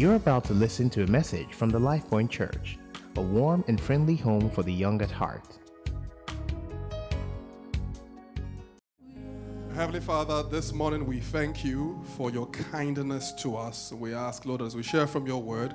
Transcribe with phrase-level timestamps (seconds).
[0.00, 2.78] You're about to listen to a message from the Life Point Church,
[3.16, 5.58] a warm and friendly home for the young at heart.
[9.74, 13.92] Heavenly Father, this morning we thank you for your kindness to us.
[13.92, 15.74] We ask, Lord, as we share from your word,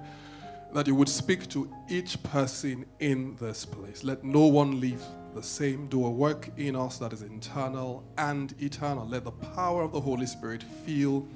[0.73, 4.03] that you would speak to each person in this place.
[4.03, 5.03] Let no one leave
[5.35, 5.85] the same.
[5.85, 9.07] Do a work in us that is internal and eternal.
[9.07, 11.27] Let the power of the Holy Spirit fill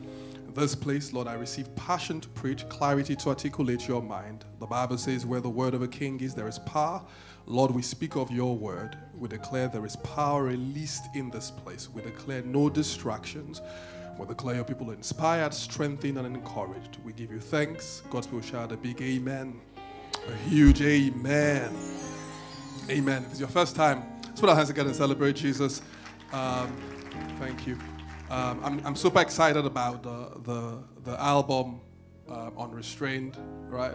[0.56, 4.46] this place, Lord, I receive passion to preach, clarity to articulate your mind.
[4.60, 7.02] The Bible says, where the word of a king is, there is power.
[7.46, 8.98] Lord, we speak of your word.
[9.18, 11.90] We declare there is power released in this place.
[11.90, 13.62] We declare no distractions.
[14.18, 16.98] We declare your people inspired, strengthened, and encouraged.
[17.04, 18.04] We give you thanks.
[18.10, 19.60] God's people shout a big amen.
[20.28, 21.76] A huge amen.
[22.90, 23.24] Amen.
[23.24, 25.82] If it's your first time, let's put our hands together and celebrate Jesus.
[26.34, 26.76] Um,
[27.40, 27.78] thank you.
[28.29, 31.82] Um, I'm, I'm super excited about the, the, the album
[32.30, 33.36] uh, Unrestrained,
[33.67, 33.94] right?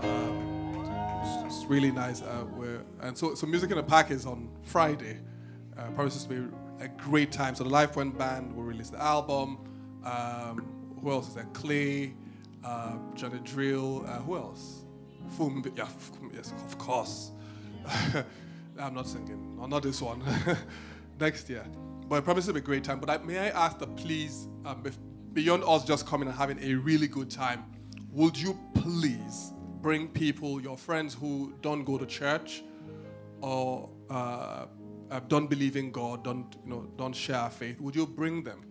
[0.00, 2.22] Um, it's, really nice.
[2.22, 2.44] Uh,
[3.00, 5.18] and so, so Music in a Pack is on Friday.
[5.76, 7.56] Uh, promises to be a great time.
[7.56, 9.58] So the Life Point Band will release the album.
[10.04, 11.48] Um, who else is there?
[11.52, 12.14] Clay,
[12.64, 14.04] uh, Johnny Drill.
[14.06, 14.84] Uh, who else?
[15.30, 15.88] Fum, yeah,
[16.32, 17.32] yes, of course.
[18.78, 19.56] I'm not singing.
[19.56, 20.22] No, not this one.
[21.18, 21.64] Next year.
[22.08, 23.00] But I promise it'll be a great time.
[23.00, 24.98] But I, may I ask that please, um, if,
[25.32, 27.64] beyond us just coming and having a really good time,
[28.10, 32.62] would you please bring people, your friends who don't go to church
[33.40, 34.66] or uh,
[35.28, 38.64] don't believe in God, don't, you know, don't share faith, would you bring them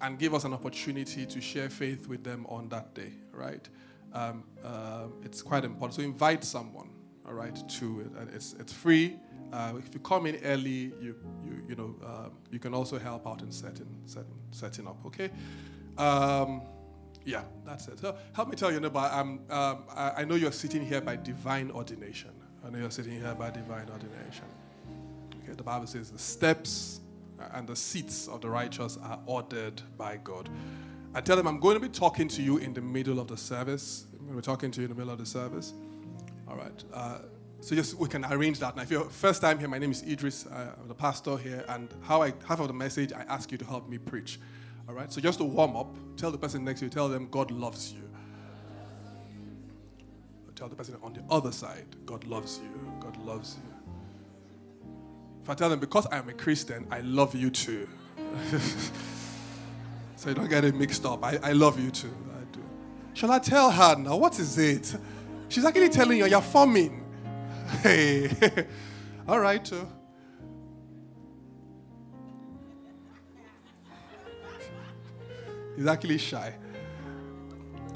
[0.00, 3.68] and give us an opportunity to share faith with them on that day, right?
[4.12, 5.94] Um, uh, it's quite important.
[5.94, 6.90] So invite someone,
[7.26, 8.28] all right, to it.
[8.34, 9.16] It's, it's free.
[9.52, 13.26] Uh, if you come in early, you you you know uh, you can also help
[13.26, 15.04] out in setting setting setting up.
[15.06, 15.30] Okay.
[15.96, 16.62] Um,
[17.24, 17.98] yeah, that's it.
[17.98, 19.10] So help me tell you, neighbor.
[19.12, 22.30] Um, um, I, I know you're sitting here by divine ordination.
[22.64, 24.44] I know you're sitting here by divine ordination.
[25.42, 27.00] Okay, the Bible says the steps
[27.52, 30.48] and the seats of the righteous are ordered by God.
[31.14, 33.36] I tell them I'm going to be talking to you in the middle of the
[33.36, 34.06] service.
[34.12, 35.72] I'm going to be talking to you in the middle of the service.
[36.48, 36.84] All right.
[36.92, 37.18] Uh,
[37.60, 38.76] so just we can arrange that.
[38.76, 40.46] Now, if you're first time here, my name is Idris.
[40.46, 43.58] Uh, I'm the pastor here, and how I half of the message, I ask you
[43.58, 44.38] to help me preach.
[44.88, 45.12] All right.
[45.12, 47.92] So just to warm up, tell the person next to you, tell them God loves
[47.92, 48.08] you.
[50.58, 52.68] Tell the person on the other side, God loves you.
[52.98, 53.92] God loves you.
[55.44, 57.88] If I tell them because I'm a Christian, I love you too.
[60.16, 61.22] so you don't get it mixed up.
[61.22, 62.12] I, I love you too.
[62.32, 62.60] I do.
[63.14, 64.16] Shall I tell her now?
[64.16, 64.96] What is it?
[65.48, 67.07] She's actually telling you you're forming.
[67.68, 68.30] Hey,
[69.28, 69.86] all right, too.
[75.76, 76.54] He's actually shy.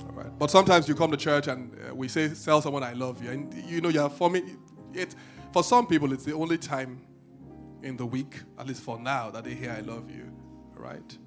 [0.06, 0.38] All right.
[0.38, 3.30] But sometimes you come to church and uh, we say, tell someone I love you.
[3.30, 4.56] And you know, you're forming
[4.94, 5.16] it.
[5.52, 7.00] For some people, it's the only time
[7.82, 10.30] in the week, at least for now, that they hear I love you.
[10.76, 11.18] All right.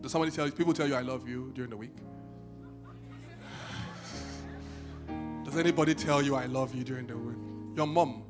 [0.00, 1.96] Does somebody tell you, people tell you I love you during the week?
[5.44, 7.49] Does anybody tell you I love you during the week?
[7.76, 8.22] Your mom.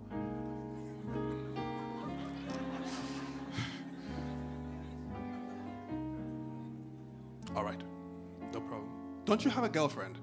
[7.56, 7.81] All right.
[8.53, 8.91] No problem.
[9.25, 10.19] Don't you have a girlfriend?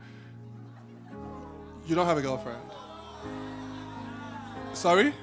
[1.88, 2.62] You don't have a girlfriend?
[4.74, 5.14] Sorry?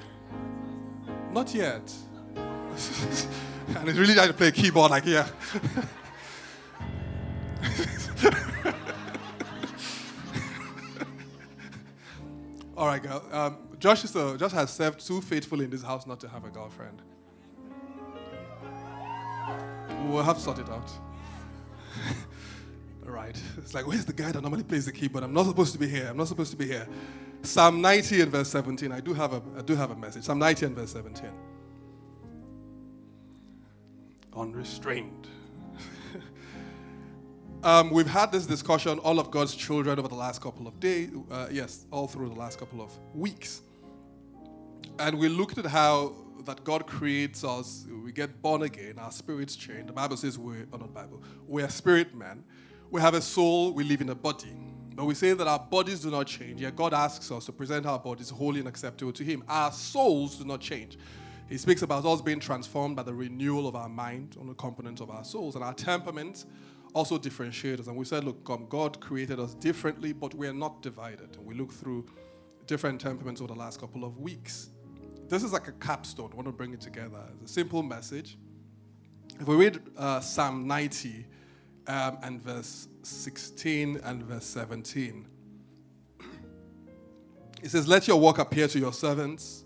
[1.31, 1.93] Not yet.
[2.35, 5.27] and it's really trying to play keyboard like, yeah.
[12.77, 13.23] All right, girl.
[13.31, 16.45] Um, Josh, is a, Josh has served too faithfully in this house not to have
[16.45, 17.01] a girlfriend.
[20.07, 20.89] We'll have to sort it out.
[23.05, 23.39] All right.
[23.57, 25.23] It's like, where's the guy that normally plays the keyboard?
[25.23, 26.07] I'm not supposed to be here.
[26.09, 26.87] I'm not supposed to be here.
[27.41, 28.91] Psalm 90 and verse 17.
[28.91, 30.23] I do have a, I do have a message.
[30.23, 31.29] Psalm 90 and verse 17.
[34.35, 35.27] Unrestrained.
[37.65, 41.09] Um, we've had this discussion, all of God's children, over the last couple of days.
[41.31, 43.63] Uh, yes, all through the last couple of weeks.
[44.99, 46.13] And we looked at how
[46.45, 49.87] that God creates us, we get born again, our spirits change.
[49.87, 52.43] The Bible says we're, oh, not Bible, we're spirit man.
[52.91, 54.55] We have a soul, we live in a body.
[54.93, 57.87] But we say that our bodies do not change, yet God asks us to present
[57.87, 59.43] our bodies holy and acceptable to Him.
[59.49, 60.99] Our souls do not change.
[61.49, 65.01] He speaks about us being transformed by the renewal of our mind on the components
[65.01, 66.45] of our souls and our temperaments
[66.95, 67.87] also differentiate us.
[67.87, 71.35] And we said, look, um, God created us differently, but we are not divided.
[71.35, 72.05] And we look through
[72.65, 74.69] different temperaments over the last couple of weeks.
[75.27, 76.29] This is like a capstone.
[76.31, 77.21] I want to bring it together.
[77.41, 78.37] It's a simple message.
[79.39, 81.25] If we read uh, Psalm 90
[81.87, 85.27] um, and verse 16 and verse 17,
[87.61, 89.65] It says, Let your work appear to your servants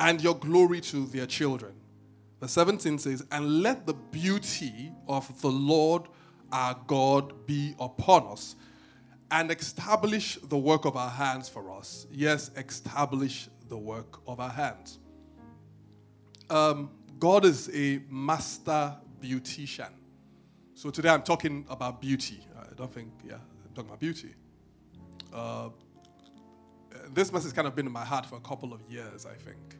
[0.00, 1.74] and your glory to their children.
[2.40, 6.08] Verse 17 says, And let the beauty of the Lord
[6.52, 8.54] our God be upon us
[9.30, 12.06] and establish the work of our hands for us.
[12.12, 14.98] Yes, establish the work of our hands.
[16.50, 19.92] Um, God is a master beautician.
[20.74, 22.46] So today I'm talking about beauty.
[22.58, 24.34] I don't think, yeah, I'm talking about beauty.
[25.32, 25.70] Uh,
[27.14, 29.34] this message has kind of been in my heart for a couple of years, I
[29.34, 29.78] think,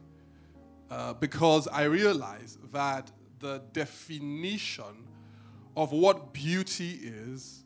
[0.89, 5.07] uh, because I realize that the definition
[5.75, 7.63] of what beauty is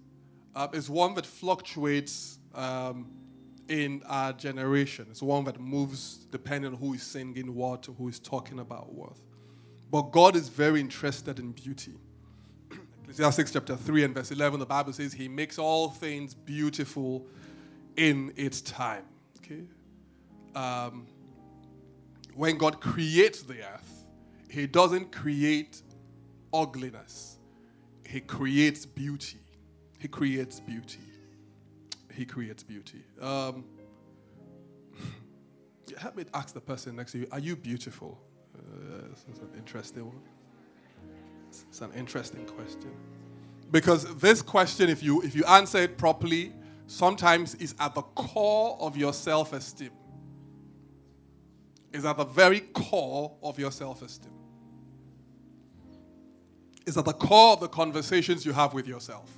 [0.56, 3.12] uh, is one that fluctuates um,
[3.69, 5.07] in our generation.
[5.09, 9.18] It's one that moves depending on who is singing what, who is talking about what.
[9.92, 11.94] But God is very interested in beauty.
[13.04, 17.25] Ecclesiastes chapter 3 and verse 11, the Bible says, He makes all things beautiful
[17.95, 19.06] in its time.
[19.39, 19.63] Okay?
[20.56, 21.07] Um,
[22.33, 24.07] when God creates the earth,
[24.50, 25.81] He doesn't create
[26.53, 27.37] ugliness,
[28.07, 29.39] He creates beauty.
[30.00, 31.00] He creates beauty.
[32.13, 33.04] He creates beauty.
[33.21, 33.65] Um,
[35.98, 38.18] help me ask the person next to you Are you beautiful?
[38.56, 40.21] Uh, it's an interesting one.
[41.50, 42.92] It's an interesting question.
[43.71, 46.53] Because this question, if you if you answer it properly,
[46.88, 49.92] sometimes is at the core of your self-esteem.
[51.92, 54.37] Is at the very core of your self-esteem.
[56.88, 59.30] Is at the core of the conversations you have with yourself.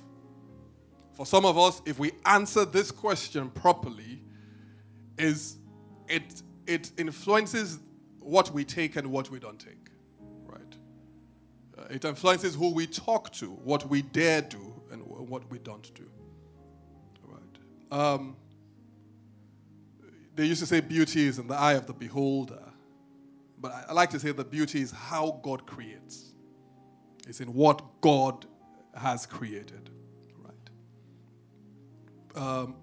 [1.12, 4.22] For some of us, if we answer this question properly,
[5.18, 5.56] is
[6.08, 7.80] it it influences
[8.20, 9.88] what we take and what we don't take.
[10.46, 10.74] Right?
[11.76, 15.92] Uh, it influences who we talk to, what we dare do, and what we don't
[15.94, 16.08] do.
[17.24, 17.98] Right?
[18.00, 18.36] Um,
[20.36, 22.62] they used to say beauty is in the eye of the beholder.
[23.58, 26.32] But I, I like to say that beauty is how God creates.
[27.30, 28.44] It's in what God
[28.92, 29.88] has created.
[32.34, 32.42] Right?
[32.42, 32.74] Um,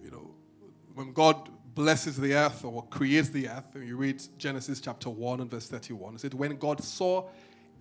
[0.00, 0.30] you know,
[0.94, 3.74] when God blesses the earth or creates the earth.
[3.74, 6.14] and You read Genesis chapter 1 and verse 31.
[6.14, 7.28] It said, When God saw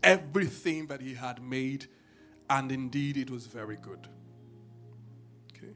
[0.01, 1.85] everything that he had made,
[2.49, 4.07] and indeed it was very good.
[5.55, 5.73] Okay.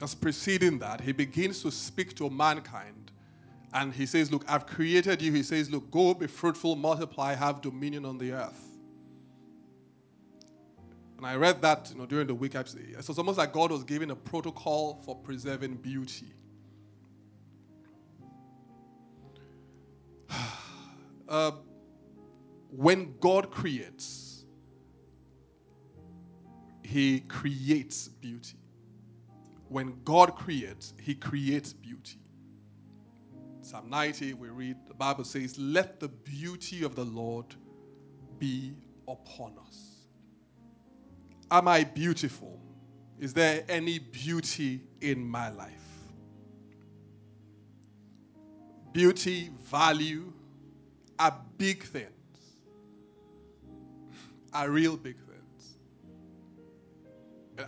[0.00, 3.12] Just preceding that, he begins to speak to mankind.
[3.72, 5.32] And he says, Look, I've created you.
[5.32, 8.71] He says, Look, go be fruitful, multiply, have dominion on the earth.
[11.22, 12.54] And I read that you know, during the week.
[12.54, 12.58] So
[12.98, 16.32] it's almost like God was giving a protocol for preserving beauty.
[21.28, 21.52] uh,
[22.70, 24.46] when God creates,
[26.82, 28.58] He creates beauty.
[29.68, 32.18] When God creates, He creates beauty.
[33.60, 37.54] Psalm 90, we read, the Bible says, Let the beauty of the Lord
[38.40, 38.74] be
[39.06, 39.91] upon us.
[41.52, 42.58] Am I beautiful?
[43.20, 45.74] Is there any beauty in my life?
[48.90, 50.32] Beauty, value,
[51.18, 52.08] are big things,
[54.54, 55.76] are real big things.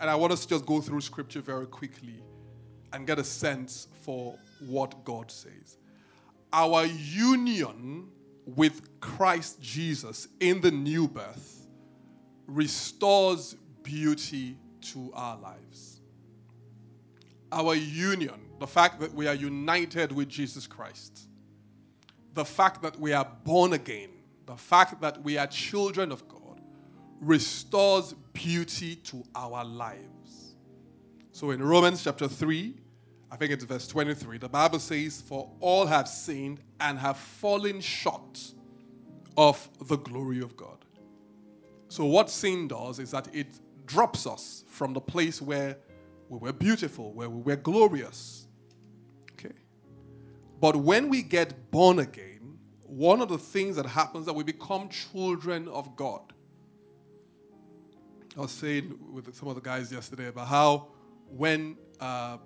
[0.01, 2.23] And I want us to just go through scripture very quickly
[2.95, 5.77] and get a sense for what God says.
[6.55, 8.09] Our union
[8.47, 11.67] with Christ Jesus in the new birth
[12.47, 16.01] restores beauty to our lives.
[17.53, 21.29] Our union, the fact that we are united with Jesus Christ,
[22.33, 24.11] the fact that we are born again,
[24.47, 26.61] the fact that we are children of God,
[27.21, 30.57] restores beauty to our lives.
[31.31, 32.75] So in Romans chapter 3,
[33.31, 37.81] I think it's verse 23, the Bible says, For all have sinned and have fallen
[37.81, 38.41] short
[39.37, 40.85] of the glory of God.
[41.89, 45.79] So, what sin does is that it drops us from the place where
[46.29, 48.47] we were beautiful, where we were glorious,
[49.33, 49.55] Okay?
[50.61, 54.89] but when we get born again, one of the things that happens that we become
[54.89, 56.33] children of God.
[58.37, 60.89] I was saying with some of the guys yesterday about how
[61.29, 62.39] when uh,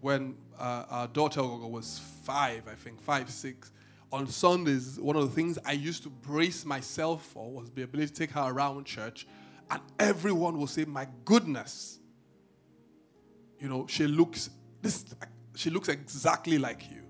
[0.00, 3.70] when uh, our daughter was five, I think five, six,
[4.12, 8.08] on Sundays, one of the things I used to brace myself for was the ability
[8.08, 9.26] to take her around church,
[9.72, 11.98] and everyone will say, "My goodness,
[13.58, 14.50] you know, she looks
[14.82, 15.04] this,
[15.56, 17.02] she looks exactly like you."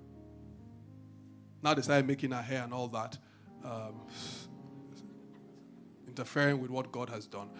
[1.63, 3.19] Now they started making her hair and all that,
[3.65, 4.01] um,
[6.09, 7.51] interfering with what God has done.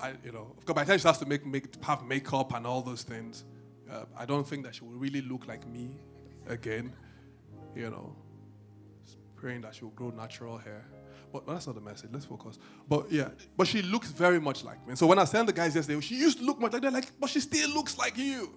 [0.00, 2.52] I, you know, of course, by the time she has to make, make have makeup
[2.54, 3.44] and all those things,
[3.84, 6.00] Uh, I don't think that she will really look like me
[6.46, 6.92] again.
[7.76, 8.16] You know,
[9.36, 10.84] praying that she will grow natural hair.
[11.34, 12.10] But that's not the message.
[12.12, 12.60] Let's focus.
[12.88, 14.94] But yeah, but she looks very much like me.
[14.94, 16.92] So when I sent the guys yesterday, she used to look much like that.
[16.92, 18.54] Like, but she still looks like you.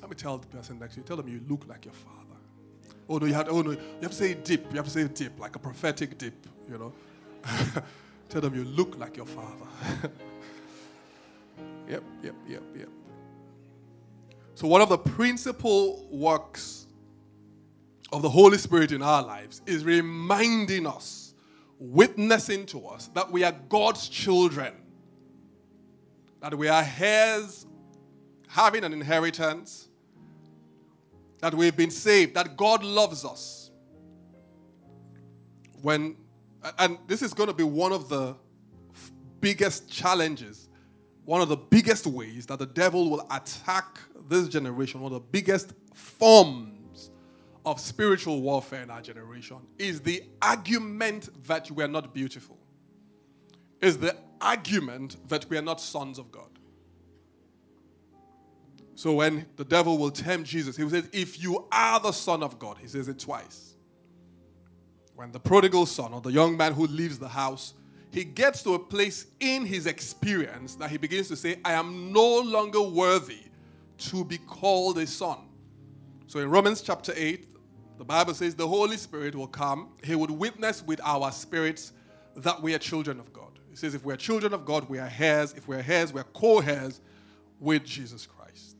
[0.00, 1.04] Let me tell the person next to you.
[1.04, 2.38] Tell them you look like your father.
[3.08, 3.48] Oh no, you have.
[3.48, 4.70] Oh no, you have to say dip.
[4.70, 6.46] You have to say dip, like a prophetic dip.
[6.70, 6.92] You know.
[8.28, 9.66] tell them you look like your father.
[11.88, 12.88] yep, yep, yep, yep.
[14.54, 16.81] So one of the principal works
[18.12, 21.34] of the Holy Spirit in our lives is reminding us,
[21.78, 24.74] witnessing to us that we are God's children,
[26.40, 27.66] that we are heirs,
[28.48, 29.88] having an inheritance,
[31.40, 33.70] that we've been saved, that God loves us.
[35.80, 36.16] When,
[36.78, 38.36] and this is going to be one of the
[39.40, 40.68] biggest challenges,
[41.24, 45.28] one of the biggest ways that the devil will attack this generation, one of the
[45.32, 46.81] biggest forms
[47.64, 52.58] of spiritual warfare in our generation is the argument that we are not beautiful,
[53.80, 56.48] is the argument that we are not sons of God.
[58.94, 62.58] So when the devil will tempt Jesus, he says, If you are the Son of
[62.58, 63.74] God, he says it twice.
[65.14, 67.74] When the prodigal son or the young man who leaves the house,
[68.10, 72.12] he gets to a place in his experience that he begins to say, I am
[72.12, 73.42] no longer worthy
[73.98, 75.38] to be called a son.
[76.26, 77.51] So in Romans chapter 8,
[78.02, 79.90] the Bible says the Holy Spirit will come.
[80.02, 81.92] He would witness with our spirits
[82.34, 83.60] that we are children of God.
[83.70, 85.54] He says, if we are children of God, we are heirs.
[85.56, 87.00] If we are heirs, we are co heirs
[87.60, 88.76] with Jesus Christ.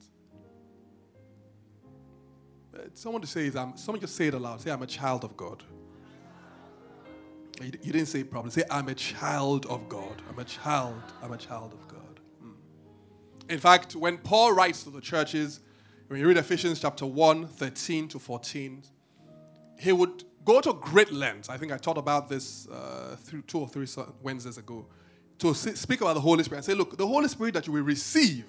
[2.74, 4.60] Uh, someone to say, is, I'm, someone just say it aloud.
[4.60, 5.62] Say, I'm a child of God.
[7.60, 8.50] You, you didn't say it properly.
[8.50, 10.20] Say, I'm a child of God.
[10.28, 11.00] I'm a child.
[11.22, 12.20] I'm a child of God.
[12.40, 12.54] Hmm.
[13.48, 15.60] In fact, when Paul writes to the churches,
[16.08, 18.82] when you read Ephesians chapter 1, 13 to 14,
[19.82, 21.48] he would go to great lengths.
[21.48, 23.86] I think I taught about this uh, through two or three
[24.22, 24.86] Wednesdays ago
[25.38, 27.82] to speak about the Holy Spirit and say, look, the Holy Spirit that you will
[27.82, 28.44] receive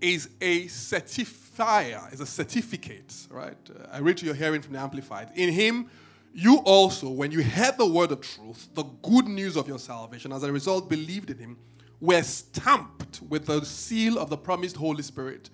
[0.00, 3.56] is a certifier, is a certificate, right?
[3.68, 5.30] Uh, I read to your hearing from the Amplified.
[5.34, 5.90] In Him,
[6.32, 10.32] you also, when you heard the word of truth, the good news of your salvation,
[10.32, 11.58] as a result believed in Him,
[12.00, 15.50] were stamped with the seal of the promised Holy Spirit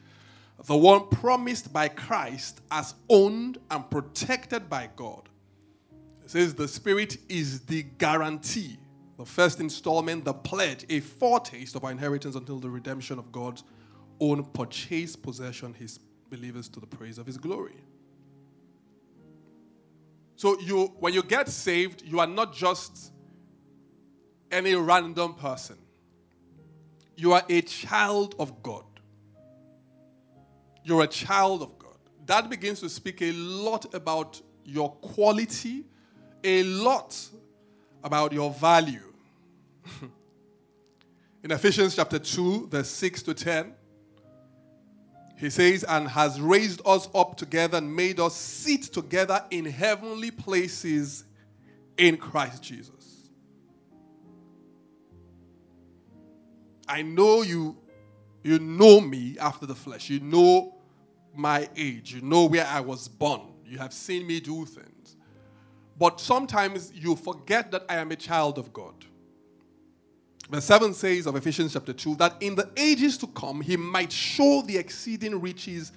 [0.67, 5.29] the one promised by Christ as owned and protected by God.
[6.23, 8.79] It says the Spirit is the guarantee,
[9.17, 13.64] the first installment, the pledge, a foretaste of our inheritance until the redemption of God's
[14.21, 15.99] own purchased possession, his
[16.29, 17.83] believers to the praise of his glory.
[20.37, 23.12] So you when you get saved, you are not just
[24.50, 25.76] any random person.
[27.17, 28.85] You are a child of God.
[30.85, 31.97] You're a child of God.
[32.27, 35.85] That begins to speak a lot about your quality,
[36.45, 37.17] a lot
[38.03, 39.13] about your value.
[41.43, 43.75] In Ephesians chapter 2, verse 6 to 10,
[45.41, 50.31] he says, and has raised us up together and made us sit together in heavenly
[50.31, 51.25] places
[51.97, 53.31] in Christ Jesus.
[56.87, 57.79] I know you
[58.43, 60.11] you know me after the flesh.
[60.11, 60.75] You know
[61.35, 62.15] my age.
[62.15, 63.43] You know where I was born.
[63.65, 65.17] You have seen me do things.
[65.99, 68.95] But sometimes you forget that I am a child of God.
[70.51, 74.11] Verse 7 says of Ephesians chapter 2 that in the ages to come he might
[74.11, 75.93] show the exceeding riches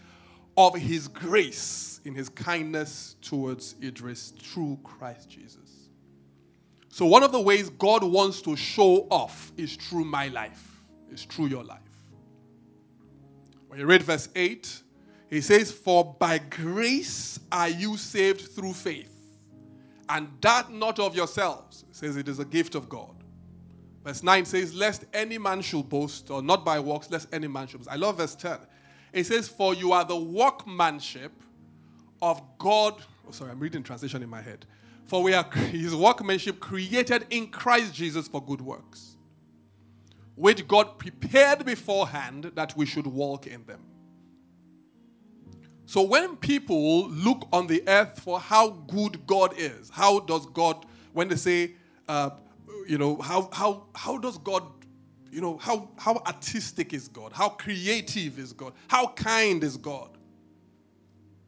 [0.55, 5.89] of his grace in his kindness towards Idris through Christ Jesus.
[6.89, 11.23] So, one of the ways God wants to show off is through my life, is
[11.23, 11.79] through your life.
[13.73, 14.81] When you read verse 8,
[15.31, 19.39] he says, For by grace are you saved through faith,
[20.07, 21.83] and that not of yourselves.
[21.89, 23.15] Says it is a gift of God.
[24.03, 27.65] Verse 9 says, Lest any man should boast, or not by works, lest any man
[27.65, 27.89] should boast.
[27.89, 28.59] I love verse 10.
[29.11, 31.31] It says, For you are the workmanship
[32.21, 33.01] of God.
[33.27, 34.67] Oh, sorry, I'm reading translation in my head.
[35.07, 39.12] For we are his workmanship created in Christ Jesus for good works
[40.35, 43.81] which God prepared beforehand that we should walk in them.
[45.85, 50.85] So when people look on the earth for how good God is, how does God,
[51.11, 51.73] when they say,
[52.07, 52.31] uh,
[52.87, 54.63] you know, how, how, how does God,
[55.31, 57.31] you know, how, how artistic is God?
[57.33, 58.73] How creative is God?
[58.87, 60.17] How kind is God?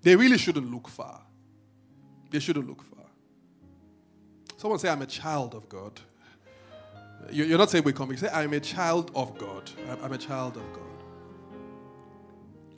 [0.02, 1.22] They really shouldn't look far.
[2.30, 3.06] They shouldn't look far.
[4.58, 6.00] Someone say, I'm a child of God.
[7.32, 9.70] You're not saying we're You say, I'm a child of God.
[10.02, 10.84] I'm a child of God.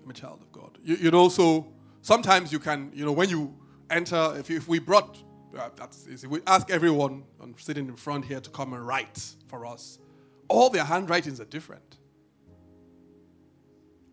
[0.04, 0.78] I'm a child of God.
[0.82, 1.68] You, you'd also,
[2.02, 3.54] sometimes you can, you know, when you
[3.90, 5.22] enter, if, you, if we brought,
[5.58, 9.36] uh, that's easy, we ask everyone I'm sitting in front here to come and write
[9.48, 10.00] for us,
[10.48, 11.98] all their handwritings are different.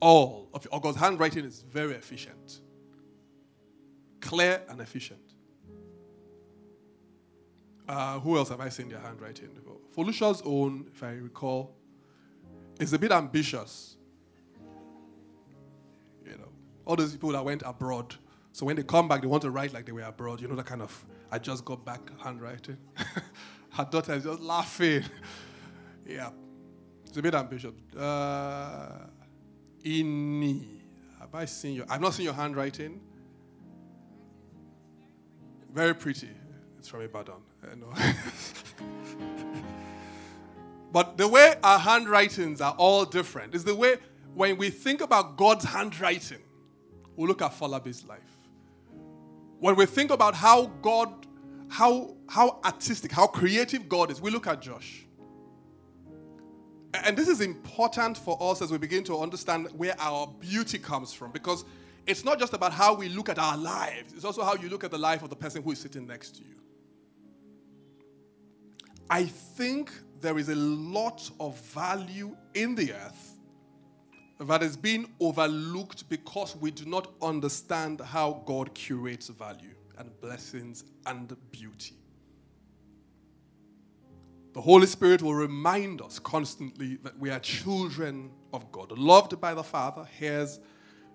[0.00, 2.60] All of God's handwriting is very efficient,
[4.20, 5.23] clear and efficient.
[7.86, 9.50] Uh, who else have I seen their handwriting?
[9.94, 11.76] Felusha's own, if I recall,
[12.80, 13.96] is a bit ambitious.
[16.24, 16.48] You know,
[16.84, 18.14] all those people that went abroad.
[18.52, 20.40] So when they come back, they want to write like they were abroad.
[20.40, 22.78] You know, that kind of, I just got back handwriting.
[23.70, 25.04] Her daughter is just laughing.
[26.06, 26.30] yeah.
[27.04, 27.72] It's a bit ambitious.
[27.96, 29.06] Uh.
[31.20, 33.00] Have I seen your, I've not seen your handwriting.
[35.72, 36.30] Very pretty.
[36.78, 37.42] It's from Ibadan.
[40.94, 43.96] But the way our handwritings are all different is the way
[44.32, 46.38] when we think about God's handwriting,
[47.16, 48.20] we look at Falabi's life.
[49.58, 51.26] When we think about how God,
[51.68, 55.04] how, how artistic, how creative God is, we look at Josh.
[56.92, 61.12] And this is important for us as we begin to understand where our beauty comes
[61.12, 61.64] from because
[62.06, 64.84] it's not just about how we look at our lives, it's also how you look
[64.84, 66.63] at the life of the person who is sitting next to you.
[69.10, 73.36] I think there is a lot of value in the earth
[74.40, 80.84] that is being overlooked because we do not understand how God curates value and blessings
[81.06, 81.96] and beauty.
[84.54, 89.52] The Holy Spirit will remind us constantly that we are children of God, loved by
[89.52, 90.60] the Father, heirs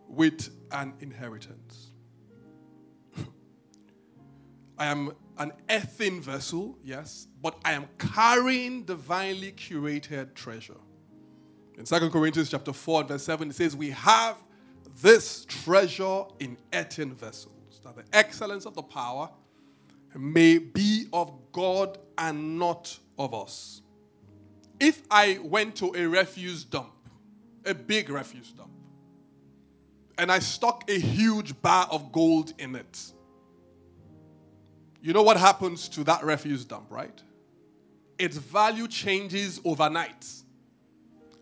[0.08, 1.88] with an inheritance.
[4.79, 10.77] I am an earthen vessel, yes, but I am carrying divinely curated treasure.
[11.77, 14.38] In 2 Corinthians chapter 4 verse 7, it says, We have
[15.01, 19.30] this treasure in earthen vessels, that the excellence of the power
[20.15, 23.82] may be of God and not of us.
[24.80, 26.93] If I went to a refuse dump,
[27.65, 28.71] a big refuse dump,
[30.17, 33.13] and I stuck a huge bar of gold in it,
[35.01, 37.21] you know what happens to that refuse dump, right?
[38.17, 40.27] Its value changes overnight.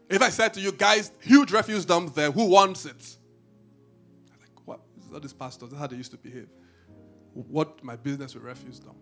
[0.10, 3.18] If I said to you guys, huge refuse dump there, who wants it?
[4.34, 4.80] I'm like, what?
[4.96, 5.66] This is not this pastor.
[5.66, 6.50] That's how they used to behave.
[7.34, 8.98] What my business with refuse dump?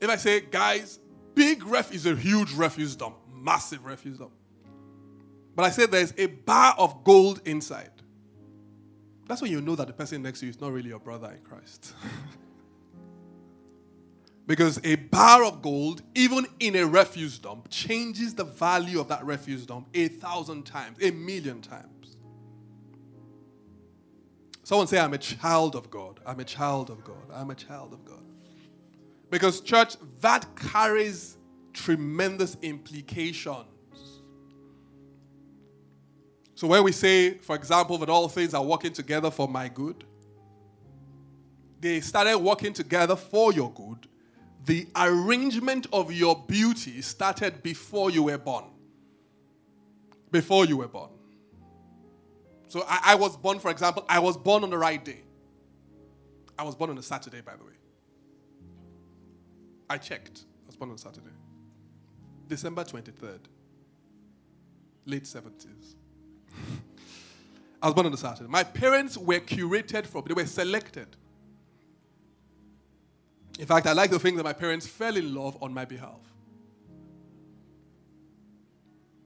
[0.00, 0.98] If I say, guys,
[1.34, 4.32] big ref is a huge refuse dump, massive refuse dump.
[5.54, 7.90] But I say there's a bar of gold inside.
[9.26, 11.32] That's when you know that the person next to you is not really your brother
[11.32, 11.94] in Christ.
[14.46, 19.24] Because a bar of gold, even in a refuse dump, changes the value of that
[19.24, 22.16] refuse dump a thousand times, a million times.
[24.62, 26.20] Someone say, I'm a child of God.
[26.24, 27.30] I'm a child of God.
[27.32, 28.22] I'm a child of God.
[29.30, 31.36] Because, church, that carries
[31.72, 33.66] tremendous implications.
[36.54, 40.04] So, when we say, for example, that all things are working together for my good,
[41.80, 44.08] they started working together for your good
[44.66, 48.64] the arrangement of your beauty started before you were born.
[50.32, 51.10] Before you were born.
[52.66, 55.20] So I, I, was born, for example, I was born on the right day.
[56.58, 57.72] I was born on a Saturday, by the way.
[59.88, 60.44] I checked.
[60.64, 61.30] I was born on Saturday.
[62.48, 63.38] December 23rd,
[65.04, 65.94] late 70s.
[67.82, 68.50] I was born on a Saturday.
[68.50, 71.16] My parents were curated from, they were selected
[73.58, 76.20] in fact, I like to think that my parents fell in love on my behalf.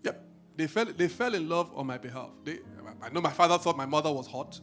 [0.04, 0.24] Yep,
[0.56, 2.30] they fell, they fell in love on my behalf.
[2.44, 2.60] They,
[3.02, 4.60] I know my father thought my mother was hot.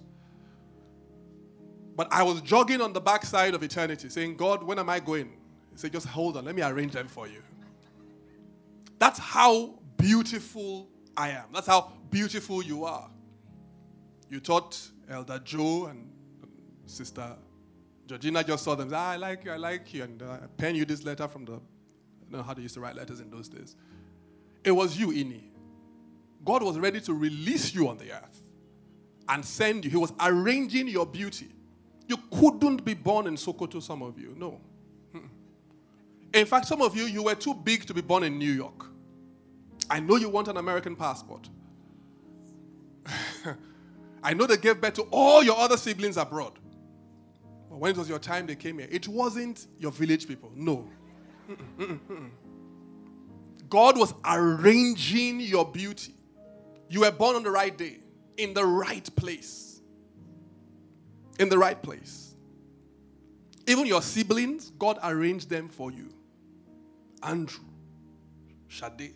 [1.96, 5.34] But I was jogging on the backside of eternity saying, God, when am I going?
[5.72, 7.42] He said, just hold on, let me arrange them for you.
[9.00, 11.46] That's how beautiful I am.
[11.54, 13.10] That's how beautiful you are.
[14.30, 16.10] You taught Elder Joe and
[16.86, 17.36] Sister
[18.08, 18.90] Georgina just saw them.
[18.94, 20.04] Ah, I like you, I like you.
[20.04, 22.76] And uh, I pen you this letter from the, I don't know how they used
[22.76, 23.76] to write letters in those days.
[24.64, 25.42] It was you, Ini.
[26.46, 28.40] God was ready to release you on the earth
[29.28, 29.92] and send you.
[29.92, 31.50] He was arranging your beauty.
[32.08, 34.34] You couldn't be born in Sokoto, some of you.
[34.38, 34.62] No.
[36.34, 38.86] In fact, some of you, you were too big to be born in New York.
[39.90, 41.50] I know you want an American passport.
[44.24, 46.54] I know they gave birth to all your other siblings abroad
[47.80, 50.52] when it was your time they came here, it wasn't your village people.
[50.56, 50.90] No.
[53.70, 56.14] God was arranging your beauty.
[56.90, 57.98] You were born on the right day.
[58.38, 59.82] in the right place.
[61.40, 62.36] In the right place.
[63.68, 66.14] Even your siblings, God arranged them for you.
[67.22, 67.66] Andrew,
[68.68, 69.16] Shade,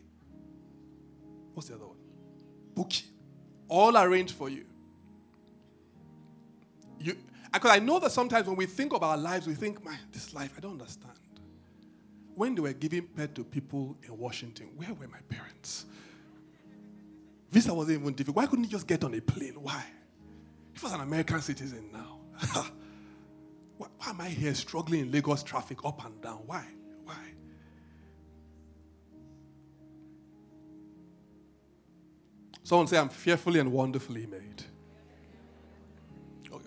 [1.53, 1.97] what's the other one?
[2.75, 3.03] Buki.
[3.67, 4.65] All arranged for you.
[6.99, 7.15] You
[7.53, 10.33] because I know that sometimes when we think of our lives, we think, man, this
[10.33, 11.13] life, I don't understand.
[12.35, 15.85] When they were giving birth to people in Washington, where were my parents?
[17.51, 18.37] Visa wasn't even difficult.
[18.37, 19.55] Why couldn't he just get on a plane?
[19.61, 19.83] Why?
[20.73, 22.19] He was an American citizen now.
[23.77, 26.39] why, why am I here struggling in Lagos traffic up and down?
[26.45, 26.65] Why?
[27.03, 27.15] Why?
[32.63, 34.63] Someone say, I'm fearfully and wonderfully made.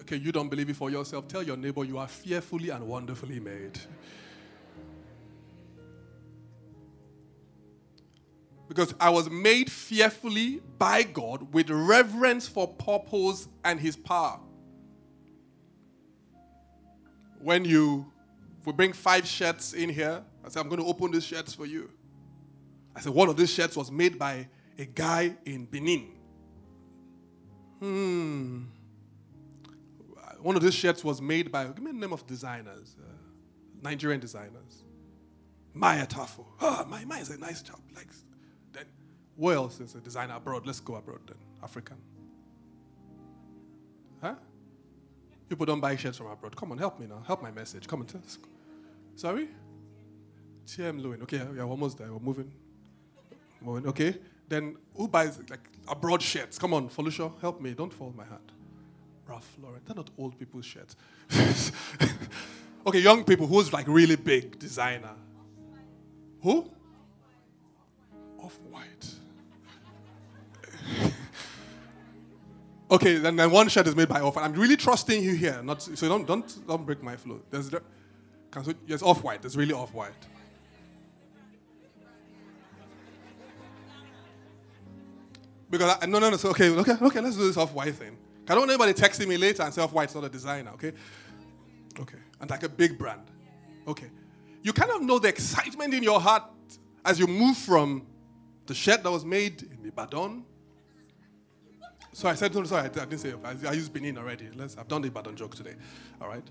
[0.05, 1.27] Okay, you don't believe it for yourself.
[1.29, 3.79] Tell your neighbor you are fearfully and wonderfully made.
[8.69, 14.40] Because I was made fearfully by God with reverence for purpose and his power.
[17.38, 18.12] When you
[18.67, 21.67] we bring five shirts in here, I said, I'm going to open these shirts for
[21.67, 21.90] you.
[22.97, 26.12] I said, one of these shirts was made by a guy in Benin.
[27.81, 28.62] Hmm.
[30.44, 33.07] One of these shirts was made by, give me the name of designers, uh,
[33.83, 34.85] Nigerian designers.
[35.72, 36.44] Mai Atafo.
[36.61, 37.78] Ah, oh, Maya is a nice chap.
[37.96, 38.09] Like,
[38.70, 38.85] then,
[39.37, 40.66] where else is a designer abroad?
[40.66, 41.38] Let's go abroad then.
[41.62, 41.96] African.
[44.20, 44.35] Huh?
[45.48, 46.54] People don't buy shirts from abroad.
[46.54, 47.22] Come on, help me now.
[47.26, 47.87] Help my message.
[47.87, 48.37] Come on, tell us.
[49.16, 49.48] Sorry?
[50.66, 51.22] TM Lewin.
[51.22, 52.12] Okay, yeah, we're almost there.
[52.12, 52.52] We're moving.
[53.62, 53.88] moving.
[53.88, 54.18] Okay.
[54.50, 56.59] Then who buys like abroad shirts?
[56.59, 57.72] Come on, Felicia, help me.
[57.72, 58.52] Don't fall my hand.
[59.26, 59.80] Ralph Lauren.
[59.84, 60.96] They're not old people's shirts.
[62.87, 63.46] okay, young people.
[63.46, 65.14] Who's like really big designer?
[66.42, 66.70] Who?
[68.38, 69.14] Off white.
[72.90, 74.37] okay, then, then one shirt is made by Off.
[74.37, 74.44] White.
[74.44, 75.62] I'm really trusting you here.
[75.62, 77.40] Not so don't don't don't break my flow.
[77.50, 77.70] There's
[78.87, 79.40] yes, off white.
[79.42, 80.12] There's really off white.
[85.70, 86.37] Because I, no, no, no.
[86.37, 87.20] So okay, okay, okay.
[87.20, 88.16] Let's do this off white thing.
[88.46, 90.70] I don't want anybody texting me later and say off white's not a designer.
[90.72, 90.92] Okay,
[91.98, 93.30] okay, and like a big brand.
[93.87, 94.11] Okay,
[94.62, 96.44] you kind of know the excitement in your heart
[97.04, 98.07] as you move from
[98.66, 100.44] the shirt that was made in Ibadan.
[102.12, 103.35] So I said, no, sorry, I didn't say.
[103.42, 104.48] I, I used Benin already.
[104.54, 105.74] Let's, I've done the Ibadan joke today.
[106.20, 106.44] All right.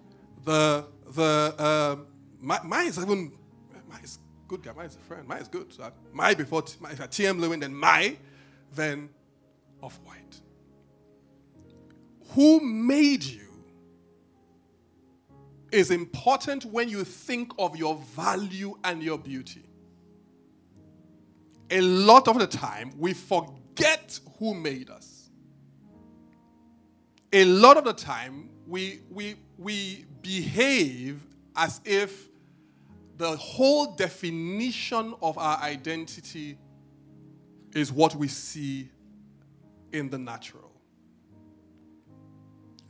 [0.44, 1.96] The the uh,
[2.42, 3.32] my, is even
[3.90, 4.74] my is good guy.
[4.74, 5.28] Mine is a friend.
[5.28, 5.72] Mine is good.
[5.74, 8.18] So I, my before my, TM Lewin, then my,
[8.76, 9.10] then
[9.82, 10.42] off white.
[12.34, 13.44] Who made you
[15.74, 19.64] is important when you think of your value and your beauty.
[21.72, 25.32] A lot of the time, we forget who made us.
[27.34, 31.20] A lot of the time, we, we, we behave
[31.56, 32.30] as if
[33.18, 36.60] the whole definition of our identity
[37.74, 38.90] is what we see
[39.92, 40.63] in the natural.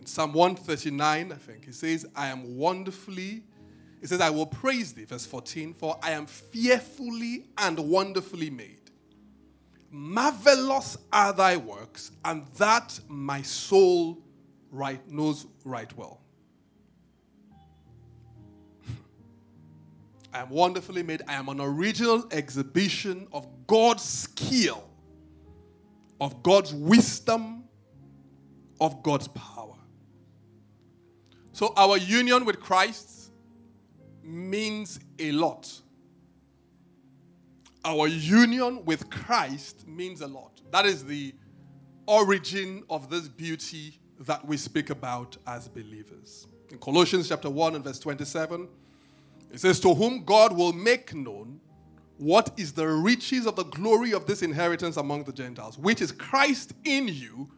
[0.07, 3.43] Psalm 139, I think, it says, I am wonderfully,
[4.01, 8.91] it says, I will praise thee, verse 14, for I am fearfully and wonderfully made.
[9.89, 14.17] Marvelous are thy works, and that my soul
[14.71, 16.19] right knows right well.
[20.33, 21.21] I am wonderfully made.
[21.27, 24.89] I am an original exhibition of God's skill,
[26.19, 27.63] of God's wisdom,
[28.81, 29.52] of God's power.
[31.53, 33.31] So, our union with Christ
[34.23, 35.71] means a lot.
[37.85, 40.61] Our union with Christ means a lot.
[40.71, 41.33] That is the
[42.07, 46.47] origin of this beauty that we speak about as believers.
[46.71, 48.67] In Colossians chapter 1 and verse 27,
[49.51, 51.59] it says, To whom God will make known
[52.17, 56.11] what is the riches of the glory of this inheritance among the Gentiles, which is
[56.11, 57.49] Christ in you,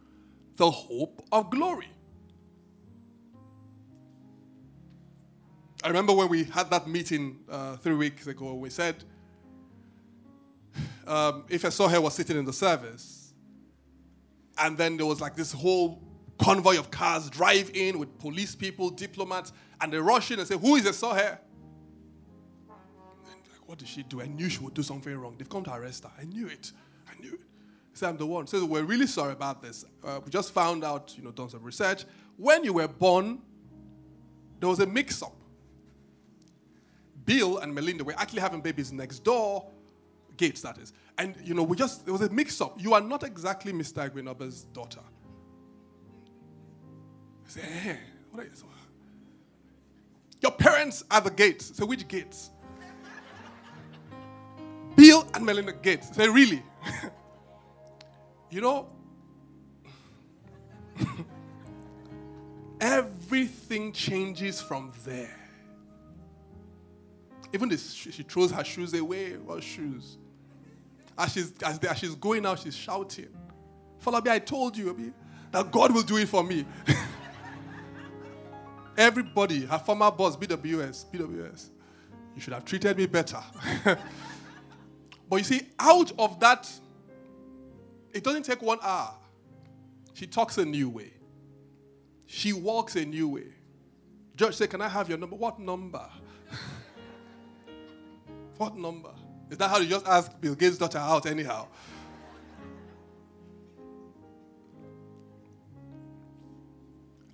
[0.57, 1.87] the hope of glory.
[5.85, 8.95] I remember when we had that meeting uh, three weeks ago, we said,
[11.05, 13.35] um, if Sohe was sitting in the service,
[14.57, 16.01] and then there was like this whole
[16.39, 20.57] convoy of cars drive in with police people, diplomats, and they rush in and say,
[20.57, 21.37] Who is Sohe?
[23.67, 24.23] What did she do?
[24.23, 25.35] I knew she would do something wrong.
[25.37, 26.11] They've come to arrest her.
[26.19, 26.71] I knew it.
[27.07, 27.41] I knew it.
[27.93, 28.47] Said, I'm the one.
[28.47, 29.85] So we're really sorry about this.
[30.03, 32.05] Uh, we just found out, you know, done some research.
[32.37, 33.43] When you were born,
[34.59, 35.35] there was a mix up.
[37.25, 39.65] Bill and Melinda were actually having babies next door,
[40.37, 40.93] Gates, that is.
[41.17, 42.81] And, you know, we just, there was a mix up.
[42.81, 44.09] You are not exactly Mr.
[44.09, 44.99] Agbinoba's daughter.
[47.47, 47.95] Say, hey, eh,
[48.31, 48.51] what are you?
[50.41, 51.71] Your parents are the gates.
[51.75, 52.51] So which gates?
[54.95, 56.15] Bill and Melinda Gates.
[56.15, 56.61] Say, really?
[58.51, 58.87] you know,
[62.81, 65.44] everything changes from there.
[67.55, 69.37] Even this, she throws her shoes away.
[69.37, 70.17] What shoes?
[71.17, 73.29] As she's, as, as she's going out, she's shouting.
[74.03, 75.13] Falabi, I told you
[75.53, 76.65] that God will do it for me.
[78.97, 81.69] Everybody, her former boss, BWS, BWS,
[82.35, 83.41] you should have treated me better.
[85.29, 86.69] but you see, out of that,
[88.13, 89.13] it doesn't take one hour.
[90.13, 91.13] She talks a new way.
[92.25, 93.53] She walks a new way.
[94.35, 95.37] Judge said, Can I have your number?
[95.37, 96.05] What number?
[98.57, 99.11] What number?
[99.49, 101.67] Is that how you just ask Bill Gates' daughter out anyhow?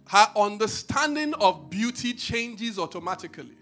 [0.07, 3.57] Her understanding of beauty changes automatically.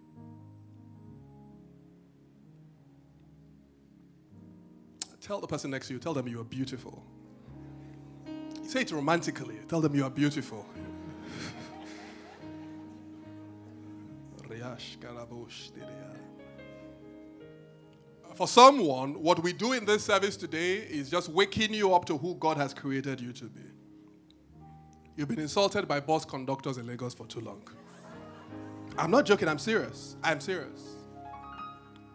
[5.22, 7.04] Tell the person next to you, tell them you are beautiful.
[8.64, 9.58] Say it romantically.
[9.68, 10.66] Tell them you are beautiful.
[18.40, 22.18] For someone, what we do in this service today is just waking you up to
[22.18, 23.60] who God has created you to be.
[25.18, 27.62] You've been insulted by bus conductors in Lagos for too long.
[28.98, 30.16] I'm not joking, I'm serious.
[30.24, 30.96] I'm serious.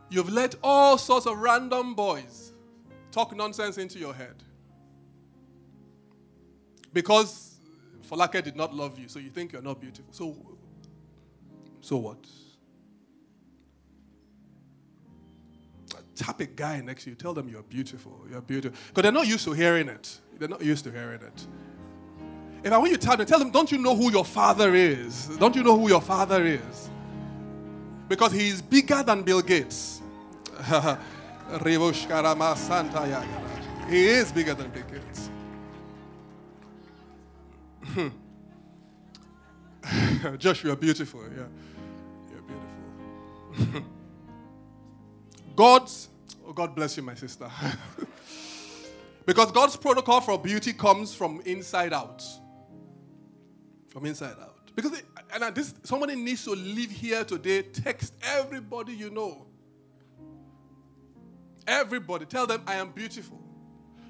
[0.08, 2.52] You've let all sorts of random boys
[3.12, 4.42] talk nonsense into your head.
[6.94, 7.56] Because
[8.08, 10.10] Falake did not love you, so you think you're not beautiful.
[10.10, 10.34] So,
[11.82, 12.26] so what?
[16.14, 18.78] Tap a guy next to you, tell them you're beautiful, you're beautiful.
[18.88, 20.18] Because they're not used to hearing it.
[20.38, 21.46] They're not used to hearing it.
[22.62, 24.74] If I want you to tell them, tell them, don't you know who your father
[24.74, 25.28] is?
[25.38, 26.88] Don't you know who your father is?
[28.08, 30.00] Because he is bigger than Bill Gates.
[33.88, 35.30] he is bigger than Bill Gates.
[40.38, 41.20] Josh, you are beautiful.
[41.36, 41.46] Yeah,
[42.30, 42.42] you're
[43.60, 43.82] beautiful.
[45.56, 46.08] God's,
[46.46, 47.50] oh, God bless you, my sister.
[49.26, 52.24] because God's protocol for beauty comes from inside out.
[53.88, 54.70] From inside out.
[54.74, 59.46] Because, it, and this, somebody needs to live here today, text everybody you know.
[61.66, 62.26] Everybody.
[62.26, 63.40] Tell them, I am beautiful.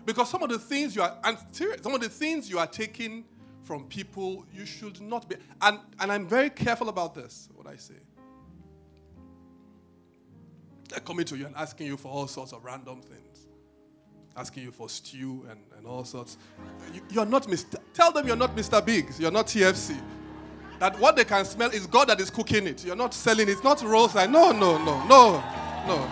[0.07, 1.39] Because some of the things you are, and
[1.83, 3.25] some of the things you are taking
[3.63, 5.37] from people, you should not be.
[5.61, 7.95] And, and I'm very careful about this, what I say.
[10.95, 13.49] They're coming to you and asking you for all sorts of random things.
[14.37, 16.39] Asking you for stew and, and all sorts.
[17.11, 17.79] You, are not Mr.
[17.93, 18.85] Tell them you're not Mr.
[18.85, 19.19] Biggs.
[19.19, 20.01] You're not TFC.
[20.79, 22.85] That what they can smell is God that is cooking it.
[22.85, 23.53] You're not selling it.
[23.53, 24.31] It's not roadside.
[24.31, 25.43] No, no, no, no,
[25.89, 26.09] no,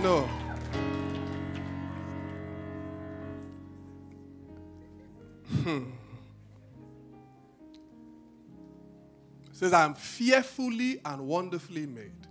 [0.00, 0.28] no.
[5.64, 5.82] Hmm.
[9.52, 12.26] says, I am fearfully and wonderfully made.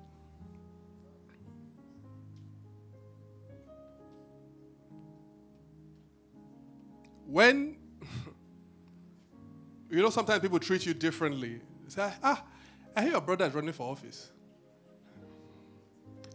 [7.32, 7.78] When,
[9.90, 11.62] you know, sometimes people treat you differently.
[11.88, 12.44] say, ah,
[12.94, 14.32] I hear your brother is running for office.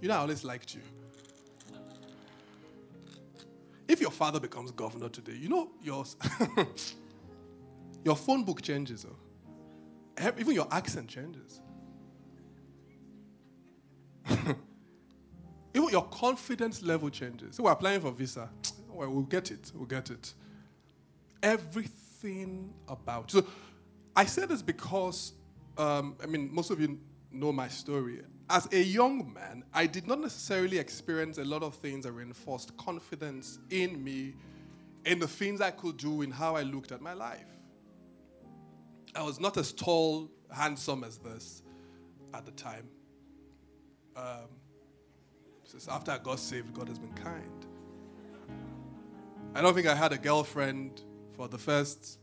[0.00, 0.80] You know, I always liked you.
[3.86, 6.06] If your father becomes governor today, you know, your,
[8.04, 9.04] your phone book changes.
[9.06, 9.16] Oh.
[10.38, 11.60] Even your accent changes.
[15.74, 17.56] Even your confidence level changes.
[17.56, 18.48] So we're applying for visa.
[18.88, 19.72] Well, we'll get it.
[19.74, 20.32] We'll get it.
[21.46, 23.30] Everything about.
[23.30, 23.46] So
[24.16, 25.32] I say this because,
[25.78, 26.98] um, I mean, most of you
[27.30, 28.20] know my story.
[28.50, 32.76] As a young man, I did not necessarily experience a lot of things that reinforced
[32.76, 34.34] confidence in me,
[35.04, 37.46] in the things I could do, in how I looked at my life.
[39.14, 41.62] I was not as tall, handsome as this
[42.34, 42.88] at the time.
[44.16, 44.48] Um,
[45.62, 47.66] since after I got saved, God has been kind.
[49.54, 51.02] I don't think I had a girlfriend
[51.36, 52.18] for the first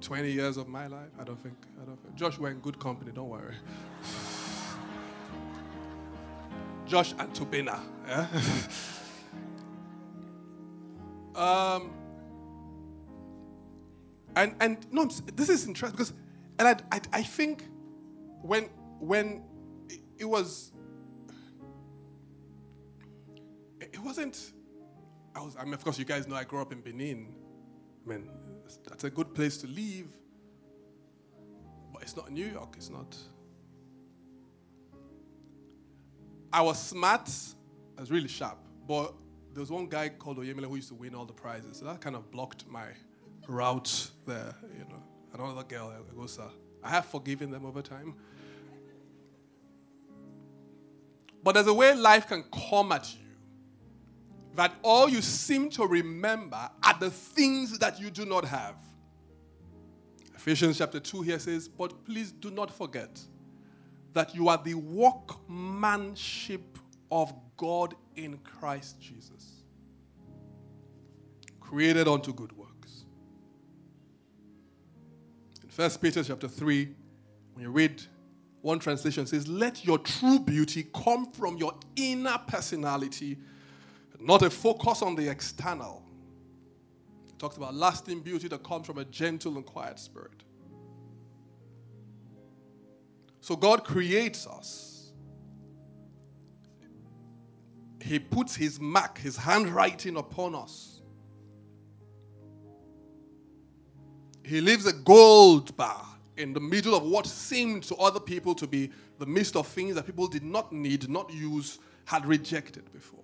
[0.00, 1.10] 20 years of my life.
[1.20, 1.56] I don't think.
[1.80, 2.14] I don't think.
[2.14, 3.12] Josh, we're in good company.
[3.12, 3.54] Don't worry.
[6.86, 7.80] Josh and Tobina.
[8.06, 8.26] Yeah?
[11.34, 11.90] um,
[14.36, 16.12] and and no, this is interesting because,
[16.58, 17.64] and I, I, I think
[18.42, 18.64] when
[18.98, 19.42] when
[20.18, 20.72] it was,
[23.80, 24.52] it wasn't.
[25.34, 25.56] I was.
[25.58, 27.34] I mean, of course, you guys know I grew up in Benin.
[28.04, 28.30] I mean,
[28.86, 30.06] that's a good place to live.
[31.92, 32.74] But it's not New York.
[32.76, 33.16] It's not.
[36.52, 37.30] I was smart.
[37.96, 38.58] I was really sharp.
[38.86, 39.14] But
[39.52, 41.78] there was one guy called Oyemele who used to win all the prizes.
[41.78, 42.86] So that kind of blocked my
[43.48, 45.02] route there, you know.
[45.32, 46.50] Another girl, Agosa.
[46.82, 48.14] I have forgiven them over time.
[51.42, 53.23] But there's a way life can come at you
[54.54, 58.76] that all you seem to remember are the things that you do not have.
[60.34, 63.20] Ephesians chapter 2 here says, But please do not forget
[64.12, 66.78] that you are the workmanship
[67.10, 69.62] of God in Christ Jesus,
[71.60, 73.04] created unto good works.
[75.62, 76.88] In 1 Peter chapter 3,
[77.54, 78.02] when you read
[78.62, 83.38] one translation says, Let your true beauty come from your inner personality,
[84.20, 86.02] not a focus on the external.
[87.28, 90.44] It talks about lasting beauty that comes from a gentle and quiet spirit.
[93.40, 95.12] So God creates us.
[98.02, 101.00] He puts his mark, his handwriting upon us.
[104.44, 106.04] He leaves a gold bar
[106.36, 109.94] in the middle of what seemed to other people to be the midst of things
[109.94, 113.23] that people did not need, not use, had rejected before.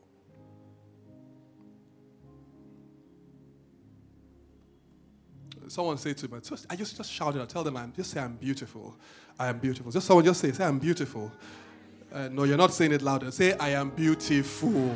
[5.70, 8.18] Someone say to me, I just, just shout it I tell them, I'm, just say
[8.18, 8.96] I'm beautiful.
[9.38, 9.92] I am beautiful.
[9.92, 11.30] Just someone just say, say I'm beautiful.
[12.12, 13.30] Uh, no, you're not saying it louder.
[13.30, 14.90] Say, I am beautiful.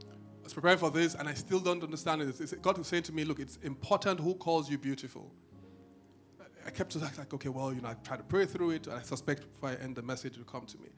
[0.00, 2.40] I was preparing for this and I still don't understand it.
[2.40, 5.32] It's, God was saying to me, look, it's important who calls you beautiful.
[6.64, 8.86] I kept like, like, okay, well, you know, I try to pray through it.
[8.86, 10.90] And I suspect if I end the message, it'll come to me.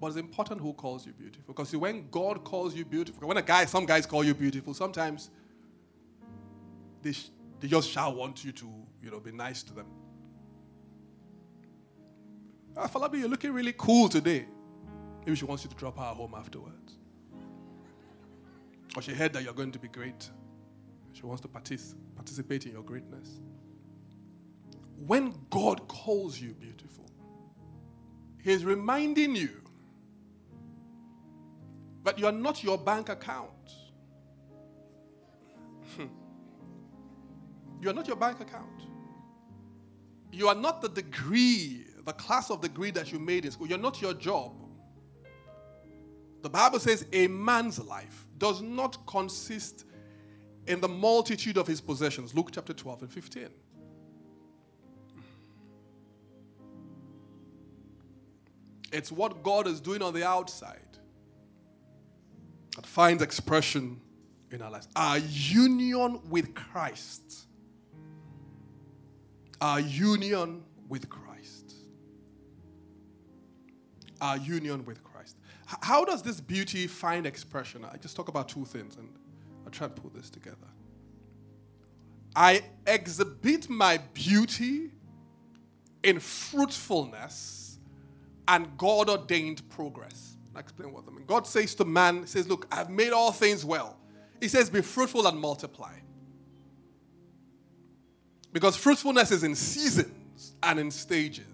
[0.00, 1.44] But it's important who calls you beautiful.
[1.48, 4.72] Because see, when God calls you beautiful, when a guy, some guys call you beautiful,
[4.72, 5.28] sometimes
[7.04, 8.66] they, sh- they just shall want you to,
[9.02, 9.86] you know, be nice to them.
[12.76, 14.46] Ah, Falabi, you're looking really cool today.
[15.20, 16.94] Maybe she wants you to drop her home afterwards.
[18.96, 20.28] Or she heard that you're going to be great.
[21.12, 23.40] She wants to partic- participate in your greatness.
[25.06, 27.04] When God calls you beautiful,
[28.42, 29.50] He's reminding you
[32.04, 33.50] that you are not your bank account.
[37.84, 38.86] You are not your bank account.
[40.32, 43.66] You are not the degree, the class of degree that you made in school.
[43.66, 44.52] You're not your job.
[46.40, 49.84] The Bible says a man's life does not consist
[50.66, 52.34] in the multitude of his possessions.
[52.34, 53.48] Luke chapter 12 and 15.
[58.92, 60.80] It's what God is doing on the outside
[62.76, 64.00] that finds expression
[64.50, 64.88] in our lives.
[64.96, 67.46] Our union with Christ.
[69.60, 71.74] Our union with Christ.
[74.20, 75.36] Our union with Christ.
[75.66, 77.84] How does this beauty find expression?
[77.84, 79.08] I just talk about two things and
[79.64, 80.56] I'll try and pull this together.
[82.36, 84.90] I exhibit my beauty
[86.02, 87.78] in fruitfulness
[88.48, 90.36] and God ordained progress.
[90.54, 91.26] I'll explain what I mean.
[91.26, 93.96] God says to man, says, Look, I've made all things well.
[94.40, 95.94] He says, Be fruitful and multiply.
[98.54, 101.44] Because fruitfulness is in seasons and in stages.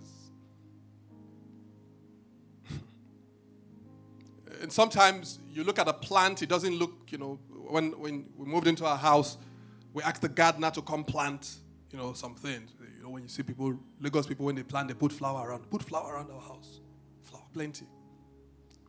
[4.60, 8.44] and sometimes you look at a plant, it doesn't look, you know, when, when we
[8.44, 9.38] moved into our house,
[9.94, 11.56] we asked the gardener to come plant,
[11.90, 12.68] you know, something.
[12.98, 15.70] You know, when you see people, Lagos people, when they plant, they put flower around.
[15.70, 16.80] Put flower around our house.
[17.22, 17.86] Flower, plenty.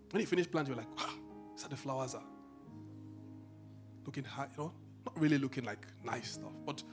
[0.09, 1.13] When you finish planting, you're like, wow,
[1.55, 2.23] so the flowers are
[4.05, 4.73] looking high, you know,
[5.05, 6.51] not really looking like nice stuff.
[6.65, 6.83] But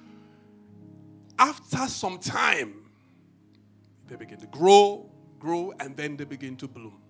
[1.39, 2.91] after some time,
[4.07, 7.01] they begin to grow, grow, and then they begin to bloom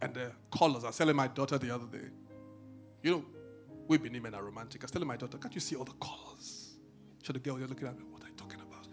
[0.00, 0.84] and the colors.
[0.84, 2.06] I was telling my daughter the other day,
[3.02, 3.24] you know,
[3.88, 4.82] we Benin are romantic.
[4.82, 6.74] I was telling my daughter, can't you see all the colors?
[7.22, 8.88] So the girl, you're looking at me, what are you talking about?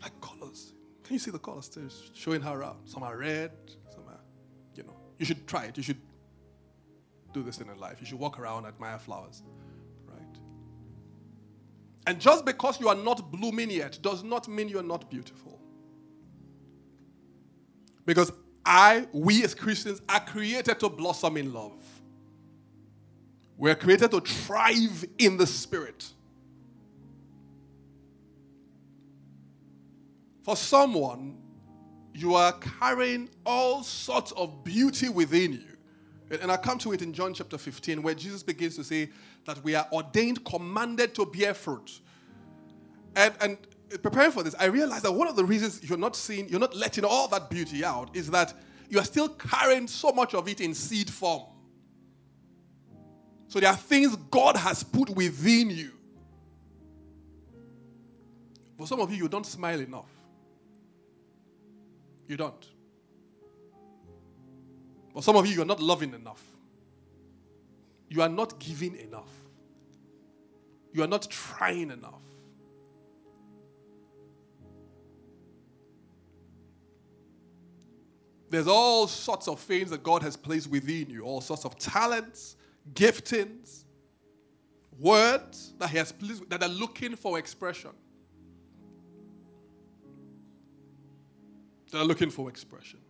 [0.00, 0.74] Like colors.
[1.02, 1.68] Can you see the colors?
[1.68, 2.86] They're showing her around.
[2.86, 3.50] Some are red,
[3.90, 4.20] some are,
[4.74, 4.96] you know.
[5.18, 5.76] You should try it.
[5.76, 6.00] You should
[7.32, 7.96] do this in your life.
[8.00, 9.42] You should walk around, admire flowers?
[12.06, 15.60] And just because you are not blooming yet does not mean you're not beautiful.
[18.04, 18.32] Because
[18.64, 21.82] I, we as Christians, are created to blossom in love.
[23.56, 26.08] We're created to thrive in the Spirit.
[30.42, 31.38] For someone,
[32.14, 36.38] you are carrying all sorts of beauty within you.
[36.40, 39.10] And I come to it in John chapter 15, where Jesus begins to say
[39.44, 42.00] that we are ordained, commanded to bear fruit.
[43.16, 43.58] And, and
[44.02, 46.74] preparing for this, I realized that one of the reasons you're not seeing, you're not
[46.76, 48.54] letting all that beauty out is that
[48.88, 51.42] you are still carrying so much of it in seed form.
[53.48, 55.92] So there are things God has put within you.
[58.78, 60.08] For some of you, you don't smile enough.
[62.26, 62.66] You don't.
[65.12, 66.42] For some of you, you're not loving enough.
[68.12, 69.30] You are not giving enough.
[70.92, 72.20] You are not trying enough.
[78.50, 82.56] There's all sorts of things that God has placed within you, all sorts of talents,
[82.92, 83.84] giftings,
[84.98, 87.92] words that He has placed that are looking for expression.
[91.92, 93.00] That are looking for expression.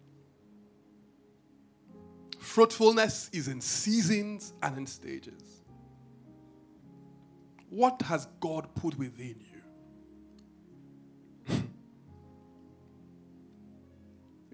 [2.42, 5.62] Fruitfulness is in seasons and in stages.
[7.70, 9.62] What has God put within you?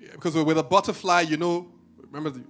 [0.00, 1.66] Yeah, because with a butterfly, you know,
[1.96, 2.44] remember the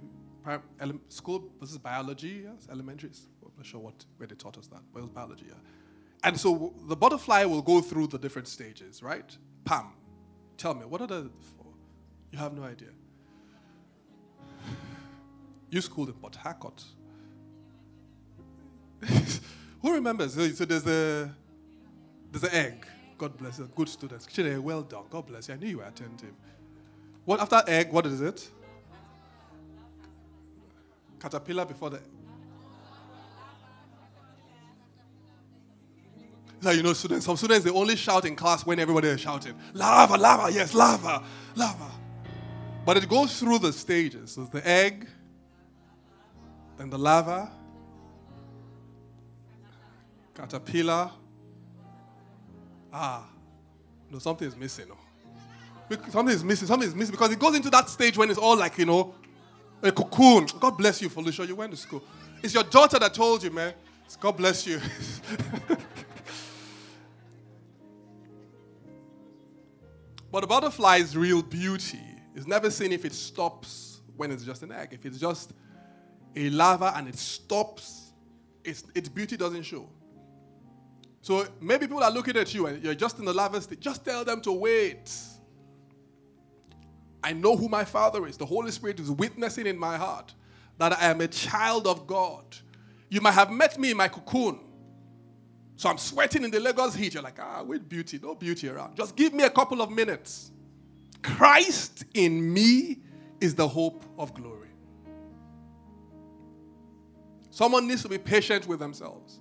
[1.09, 3.11] school, this is biology, yes, elementary.
[3.43, 5.55] I'm not sure what, where they taught us that, but it was biology, yeah.
[6.24, 9.36] And so the butterfly will go through the different stages, right?
[9.64, 9.93] Pam,
[10.57, 11.72] tell me, what are the four?
[12.32, 12.91] You have no idea.
[15.70, 16.82] You schooled in Port Harcourt.
[19.82, 20.34] Who remembers?
[20.34, 21.30] So there's a
[22.30, 22.86] there's an egg.
[23.16, 23.68] God bless you.
[23.74, 24.28] Good students.
[24.60, 25.04] Well done.
[25.10, 25.54] God bless you.
[25.54, 26.34] I knew you were attentive.
[27.24, 27.92] What after egg?
[27.92, 28.48] What is it?
[31.20, 32.00] Caterpillar before the.
[36.60, 37.26] So you know, students.
[37.26, 39.54] Some students they only shout in class when everybody is shouting.
[39.74, 41.22] Larva, larva, yes, larva,
[41.54, 41.90] larva.
[42.84, 44.32] But it goes through the stages.
[44.32, 45.06] So the egg,
[46.78, 47.50] then the larva,
[50.34, 51.10] caterpillar.
[52.92, 53.28] Ah,
[54.10, 54.86] no, something is missing.
[54.90, 54.96] Oh.
[56.10, 56.68] Something is missing.
[56.68, 59.14] Something is missing because it goes into that stage when it's all like, you know,
[59.82, 60.46] a cocoon.
[60.60, 61.44] God bless you, Felicia.
[61.46, 62.02] You went to school.
[62.42, 63.74] It's your daughter that told you, man.
[64.04, 64.80] It's God bless you.
[70.30, 72.00] but a butterfly's real beauty
[72.34, 74.90] is never seen if it stops when it's just an egg.
[74.92, 75.52] If it's just
[76.36, 78.12] a larva and it stops,
[78.64, 79.88] its, its beauty doesn't show.
[81.20, 83.80] So maybe people are looking at you and you're just in the larva state.
[83.80, 85.12] Just tell them to wait.
[87.22, 88.36] I know who my Father is.
[88.36, 90.32] The Holy Spirit is witnessing in my heart
[90.78, 92.44] that I am a child of God.
[93.08, 94.60] You might have met me in my cocoon.
[95.76, 97.14] So I'm sweating in the Lagos heat.
[97.14, 98.96] You're like, ah, wait, beauty, no beauty around.
[98.96, 100.50] Just give me a couple of minutes.
[101.22, 102.98] Christ in me
[103.40, 104.57] is the hope of glory.
[107.59, 109.40] Someone needs to be patient with themselves.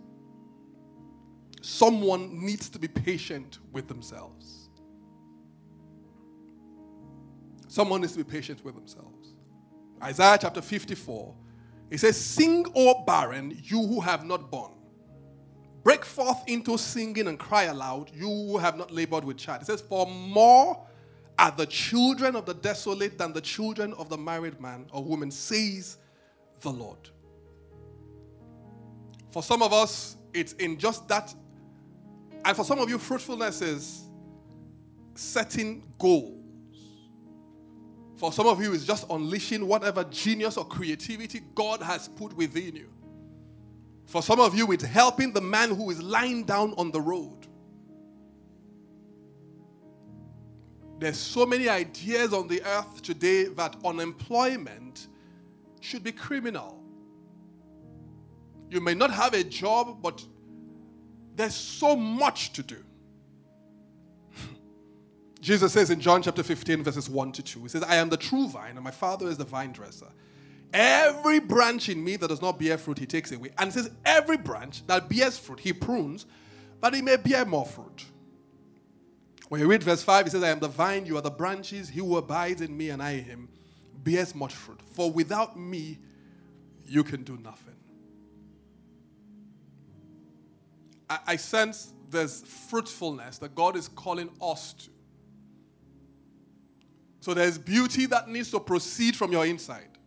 [1.62, 4.70] Someone needs to be patient with themselves.
[7.68, 9.36] Someone needs to be patient with themselves.
[10.02, 11.36] Isaiah chapter 54,
[11.92, 14.74] it says, Sing, O barren, you who have not borne.
[15.84, 19.62] Break forth into singing and cry aloud, you who have not labored with child.
[19.62, 20.84] It says, For more
[21.38, 25.30] are the children of the desolate than the children of the married man or woman,
[25.30, 25.98] says
[26.62, 27.12] the Lord.
[29.38, 31.32] For some of us, it's in just that.
[32.44, 34.02] And for some of you, fruitfulness is
[35.14, 36.38] setting goals
[38.18, 42.76] for some of you, it's just unleashing whatever genius or creativity God has put within
[42.76, 42.90] you.
[44.08, 47.46] For some of you, it's helping the man who is lying down on the road.
[51.00, 55.10] There's so many ideas on the earth today that unemployment
[55.80, 56.77] should be criminal.
[58.70, 60.24] You may not have a job, but
[61.36, 62.84] there's so much to do.
[65.42, 68.18] Jesus says in John chapter 15, verses 1 to 2, He says, I am the
[68.18, 70.08] true vine, and my Father is the vine dresser.
[70.74, 73.52] Every branch in me that does not bear fruit, he takes away.
[73.58, 76.26] And it says, Every branch that bears fruit, he prunes,
[76.82, 78.06] that it may bear more fruit.
[79.50, 81.88] When you read verse 5, he says, I am the vine, you are the branches,
[81.90, 83.50] he who abides in me and I in him
[84.08, 84.80] bears much fruit.
[84.94, 86.00] For without me,
[86.86, 87.67] you can do nothing.
[91.10, 94.90] I, I sense there's fruitfulness that God is calling us to.
[97.20, 99.98] So there's beauty that needs to proceed from your inside.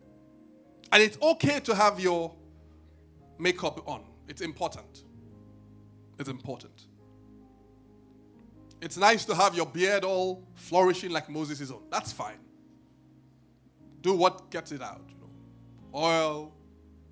[0.91, 2.33] And it's okay to have your
[3.37, 5.03] makeup on, it's important.
[6.19, 6.87] It's important.
[8.81, 11.83] It's nice to have your beard all flourishing like Moses' own.
[11.91, 12.39] That's fine.
[14.01, 15.01] Do what gets it out.
[15.07, 15.99] You know.
[15.99, 16.51] Oil,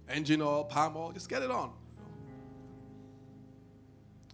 [0.09, 1.71] engine oil, palm oil, just get it on.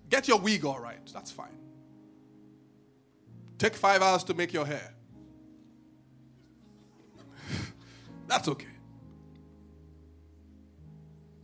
[0.10, 1.00] Get your wig all right.
[1.14, 1.58] That's fine.
[3.58, 4.94] take five hours to make your hair.
[8.28, 8.68] That's okay.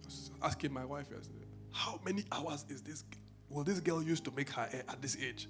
[0.04, 3.04] I was asking my wife yesterday, how many hours is this?
[3.50, 5.50] Will this girl use to make her hair at this age?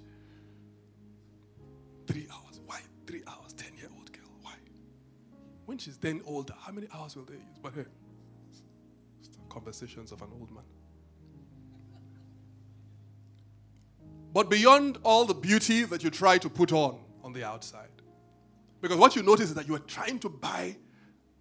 [2.06, 2.60] Three hours.
[2.66, 3.52] Why three hours?
[3.54, 4.30] Ten year old girl.
[4.42, 4.54] Why?
[5.66, 7.58] When she's then older, how many hours will they use?
[7.62, 7.84] But hey,
[9.48, 10.64] conversations of an old man.
[14.32, 17.88] But beyond all the beauty that you try to put on on the outside,
[18.80, 20.76] because what you notice is that you are trying to buy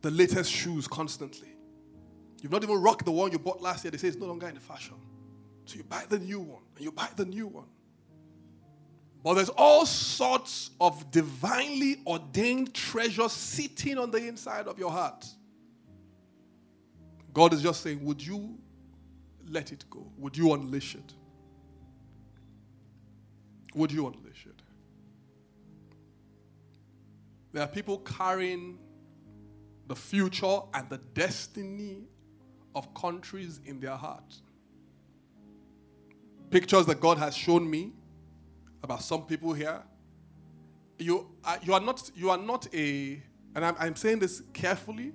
[0.01, 1.47] the latest shoes constantly.
[2.41, 3.91] You've not even rocked the one you bought last year.
[3.91, 4.95] They say it's no longer in the fashion.
[5.65, 7.67] So you buy the new one, and you buy the new one.
[9.23, 15.25] But there's all sorts of divinely ordained treasures sitting on the inside of your heart.
[17.31, 18.57] God is just saying, Would you
[19.47, 20.11] let it go?
[20.17, 21.13] Would you unleash it?
[23.75, 24.61] Would you unleash it?
[27.53, 28.79] There are people carrying
[29.87, 32.03] the future and the destiny
[32.75, 34.41] of countries in their hearts.
[36.49, 37.91] Pictures that God has shown me
[38.83, 39.81] about some people here.
[40.97, 43.21] You are, you are not you are not a
[43.55, 45.13] and I'm, I'm saying this carefully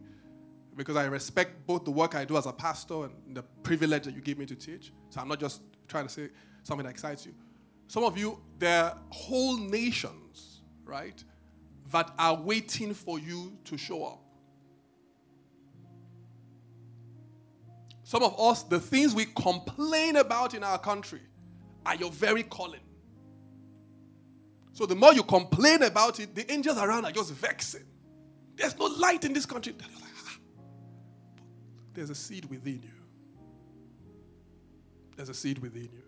[0.77, 4.15] because I respect both the work I do as a pastor and the privilege that
[4.15, 4.93] you give me to teach.
[5.09, 6.29] So I'm not just trying to say
[6.65, 7.35] something that excites you.
[7.89, 11.23] Some of you, there are whole nations, right,
[11.93, 14.23] that are waiting for you to show up.
[18.03, 21.21] Some of us, the things we complain about in our country
[21.85, 22.81] are your very calling.
[24.73, 27.85] So the more you complain about it, the angels around are just vexing.
[28.55, 29.75] There's no light in this country.
[29.83, 30.37] Ah.
[31.95, 32.91] There's a seed within you.
[35.17, 36.06] There's a seed within you.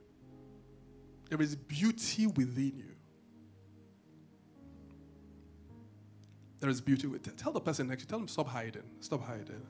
[1.28, 2.94] There is beauty within you.
[6.60, 7.34] There is beauty within.
[7.34, 8.82] Tell the person next to you, tell them stop hiding.
[9.00, 9.62] Stop hiding.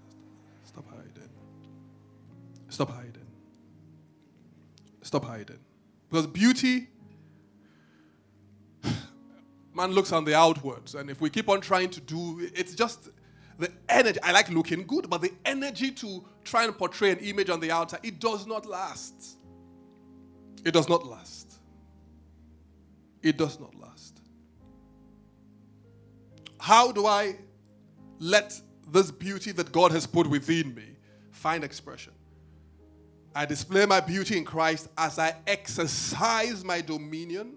[0.64, 1.28] Stop hiding.
[2.68, 3.26] Stop hiding.
[5.02, 5.58] Stop hiding.
[6.08, 6.88] Because beauty,
[9.74, 10.94] man looks on the outwards.
[10.94, 13.10] And if we keep on trying to do, it's just
[13.58, 14.20] the energy.
[14.22, 17.72] I like looking good, but the energy to try and portray an image on the
[17.72, 19.36] outside, it does not last.
[20.64, 21.47] It does not last
[23.22, 24.20] it does not last.
[26.60, 27.36] How do I
[28.18, 28.60] let
[28.90, 30.96] this beauty that God has put within me
[31.30, 32.12] find expression?
[33.34, 37.54] I display my beauty in Christ as I exercise my dominion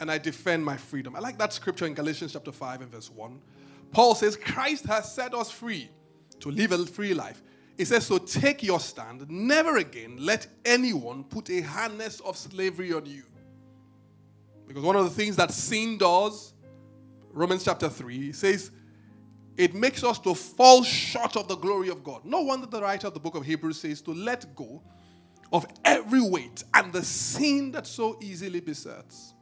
[0.00, 1.16] and I defend my freedom.
[1.16, 3.40] I like that scripture in Galatians chapter 5 and verse 1.
[3.90, 5.88] Paul says, Christ has set us free
[6.40, 7.42] to live a free life.
[7.76, 9.28] He says, So take your stand.
[9.28, 13.24] Never again let anyone put a harness of slavery on you.
[14.66, 16.54] Because one of the things that sin does,
[17.32, 18.70] Romans chapter 3, says
[19.56, 22.24] it makes us to fall short of the glory of God.
[22.24, 24.82] No wonder the writer of the book of Hebrews says to let go
[25.52, 29.34] of every weight and the sin that so easily besets.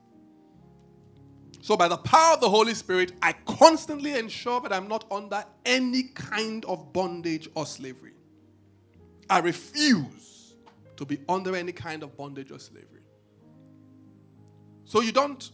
[1.63, 5.45] So, by the power of the Holy Spirit, I constantly ensure that I'm not under
[5.65, 8.15] any kind of bondage or slavery.
[9.31, 10.55] I refuse
[10.97, 13.02] to be under any kind of bondage or slavery.
[14.93, 15.51] So you don't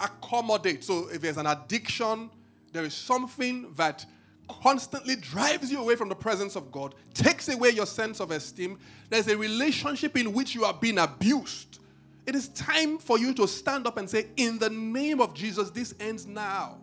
[0.00, 0.82] accommodate.
[0.82, 2.30] So if there's an addiction,
[2.72, 4.06] there is something that
[4.48, 8.78] constantly drives you away from the presence of God, takes away your sense of esteem.
[9.10, 11.80] There's a relationship in which you are being abused.
[12.26, 15.68] It is time for you to stand up and say, In the name of Jesus,
[15.68, 16.78] this ends now.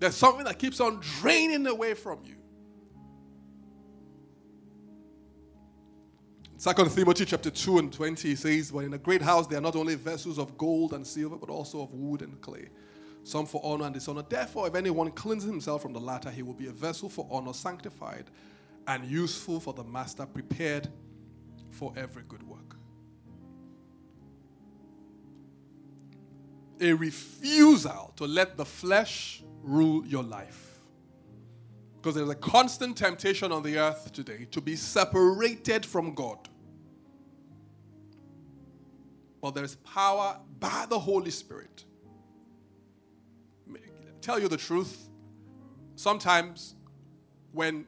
[0.00, 2.41] There's something that keeps on draining away from you.
[6.62, 9.74] Second Timothy chapter 2 and 20 says, But in a great house there are not
[9.74, 12.68] only vessels of gold and silver, but also of wood and clay,
[13.24, 14.22] some for honor and dishonor.
[14.22, 17.52] Therefore, if anyone cleanses himself from the latter, he will be a vessel for honor,
[17.52, 18.26] sanctified
[18.86, 20.86] and useful for the master, prepared
[21.68, 22.76] for every good work.
[26.80, 30.78] A refusal to let the flesh rule your life.
[31.96, 36.48] Because there's a constant temptation on the earth today to be separated from God.
[39.42, 41.84] But there's power by the Holy Spirit.
[44.20, 45.08] Tell you the truth,
[45.96, 46.76] sometimes
[47.50, 47.84] when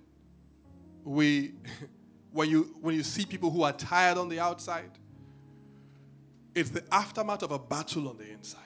[1.05, 1.55] we
[2.33, 4.91] when you when you see people who are tired on the outside,
[6.57, 8.61] it's the aftermath of a battle on the inside.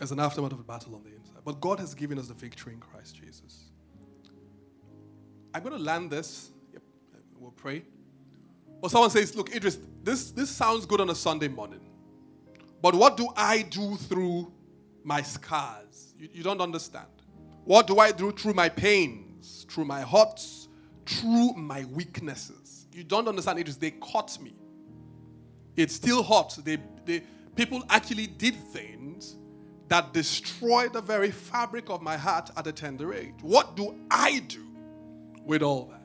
[0.00, 1.42] It's an aftermath of a battle on the inside.
[1.44, 3.72] But God has given us the victory in Christ Jesus.
[5.52, 6.50] I'm going to land this
[7.40, 7.84] we'll pray.
[8.82, 11.80] Or someone says, Look, Idris, this, this sounds good on a Sunday morning.
[12.80, 14.52] But what do I do through
[15.02, 16.14] my scars?
[16.18, 17.06] You, you don't understand.
[17.64, 20.68] What do I do through my pains, through my hurts,
[21.06, 22.86] through my weaknesses?
[22.92, 23.76] You don't understand, Idris.
[23.76, 24.54] They caught me.
[25.76, 26.58] It's still hot.
[26.64, 27.22] They, they,
[27.54, 29.36] people actually did things
[29.88, 33.34] that destroyed the very fabric of my heart at a tender age.
[33.42, 34.66] What do I do
[35.44, 35.97] with all that?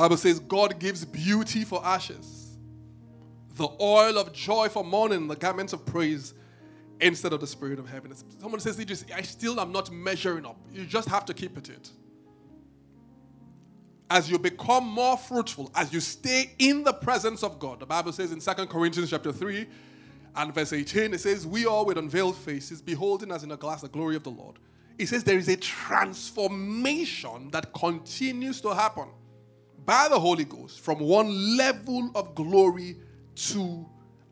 [0.00, 2.56] Bible says God gives beauty for ashes,
[3.54, 6.34] the oil of joy for mourning, the garments of praise
[7.00, 8.24] instead of the spirit of heaviness.
[8.40, 8.84] Someone says,
[9.14, 10.56] I still am not measuring up.
[10.72, 11.90] You just have to keep at it.
[14.10, 18.12] As you become more fruitful, as you stay in the presence of God, the Bible
[18.12, 19.64] says in Second Corinthians chapter 3,
[20.36, 23.82] and verse 18, it says, We all with unveiled faces, beholding as in a glass
[23.82, 24.58] the glory of the Lord.
[24.98, 29.08] It says there is a transformation that continues to happen
[29.84, 32.96] by the Holy Ghost from one level of glory
[33.34, 33.86] to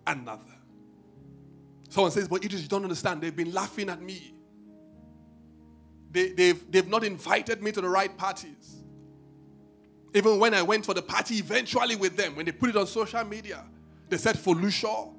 [0.07, 0.43] another.
[1.89, 3.21] Someone says, But you just don't understand.
[3.21, 4.35] They've been laughing at me.
[6.11, 8.83] They, they've, they've not invited me to the right parties.
[10.15, 12.87] Even when I went for the party eventually with them, when they put it on
[12.87, 13.65] social media,
[14.09, 15.13] they said for Folusha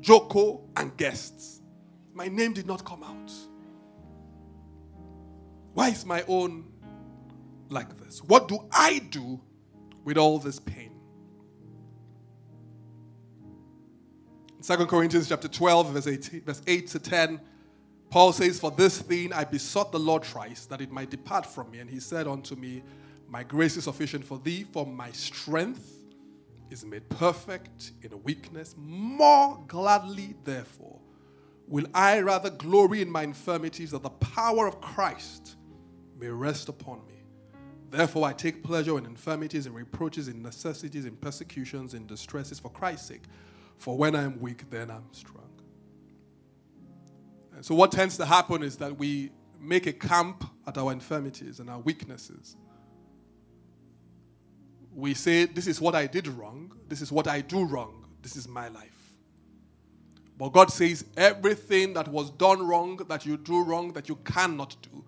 [0.00, 1.60] Joko, and guests.
[2.12, 3.32] My name did not come out.
[5.74, 6.64] Why is my own
[7.68, 8.22] like this?
[8.22, 9.40] What do I do
[10.06, 10.92] with all this pain?
[14.56, 17.40] In 2 Corinthians chapter 12, verse 8, verse 8 to 10,
[18.08, 21.70] Paul says, For this thing I besought the Lord thrice, that it might depart from
[21.72, 21.80] me.
[21.80, 22.84] And he said unto me,
[23.28, 26.04] My grace is sufficient for thee, for my strength
[26.70, 28.76] is made perfect in weakness.
[28.78, 31.00] More gladly, therefore,
[31.66, 35.56] will I rather glory in my infirmities that the power of Christ
[36.16, 37.15] may rest upon me.
[37.90, 42.70] Therefore, I take pleasure in infirmities, in reproaches, in necessities, in persecutions, in distresses for
[42.70, 43.22] Christ's sake.
[43.78, 45.50] For when I'm weak, then I'm strong.
[47.54, 49.30] And so, what tends to happen is that we
[49.60, 52.56] make a camp at our infirmities and our weaknesses
[54.96, 56.72] we say, This is what I did wrong.
[56.88, 58.06] This is what I do wrong.
[58.22, 59.12] This is my life.
[60.38, 64.74] But God says, Everything that was done wrong, that you do wrong, that you cannot
[64.82, 65.04] do,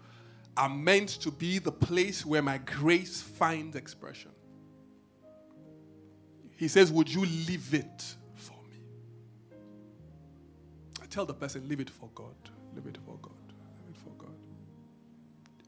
[0.59, 4.33] are meant to be the place where my grace finds expression.
[6.57, 9.57] He says, Would you leave it for me?
[11.01, 12.35] I tell the person, Leave it for God.
[12.75, 13.33] Leave it for God.
[13.87, 14.35] Leave it for God.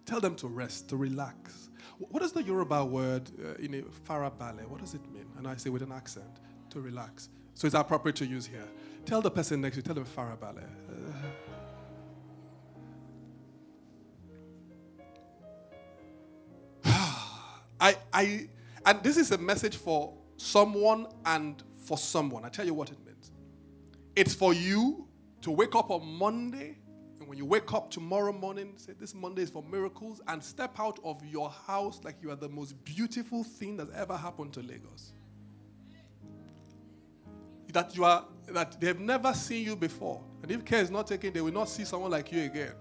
[0.04, 1.70] Tell them to rest, to relax.
[1.98, 4.66] What is the Yoruba word uh, in a farabale?
[4.66, 5.26] What does it mean?
[5.38, 7.28] And I say with an accent, to relax.
[7.54, 8.66] So it's appropriate to use here.
[9.04, 10.64] Tell the person next to you, tell them farabale.
[10.64, 11.49] Uh,
[17.80, 18.48] I, I,
[18.84, 22.44] and this is a message for someone and for someone.
[22.44, 23.32] I tell you what it means.
[24.14, 25.06] It's for you
[25.42, 26.76] to wake up on Monday
[27.20, 30.80] and when you wake up tomorrow morning, say, This Monday is for miracles, and step
[30.80, 34.60] out of your house like you are the most beautiful thing that's ever happened to
[34.60, 35.12] Lagos.
[37.74, 40.24] That you are that they've never seen you before.
[40.42, 42.72] And if care is not taken, they will not see someone like you again.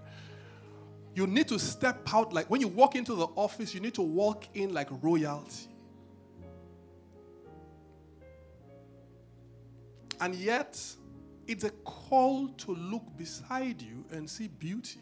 [1.20, 4.00] You need to step out like when you walk into the office, you need to
[4.00, 5.68] walk in like royalty.
[10.18, 10.82] And yet,
[11.46, 15.00] it's a call to look beside you and see beauty.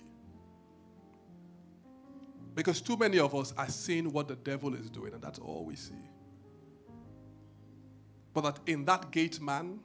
[2.56, 5.64] Because too many of us are seeing what the devil is doing, and that's all
[5.64, 6.02] we see.
[8.34, 9.78] But that in that gate man,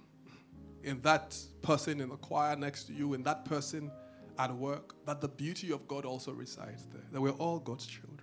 [0.82, 3.92] in that person in the choir next to you, in that person
[4.38, 7.04] at work, that the beauty of God also resides there.
[7.12, 8.20] That we're all God's children.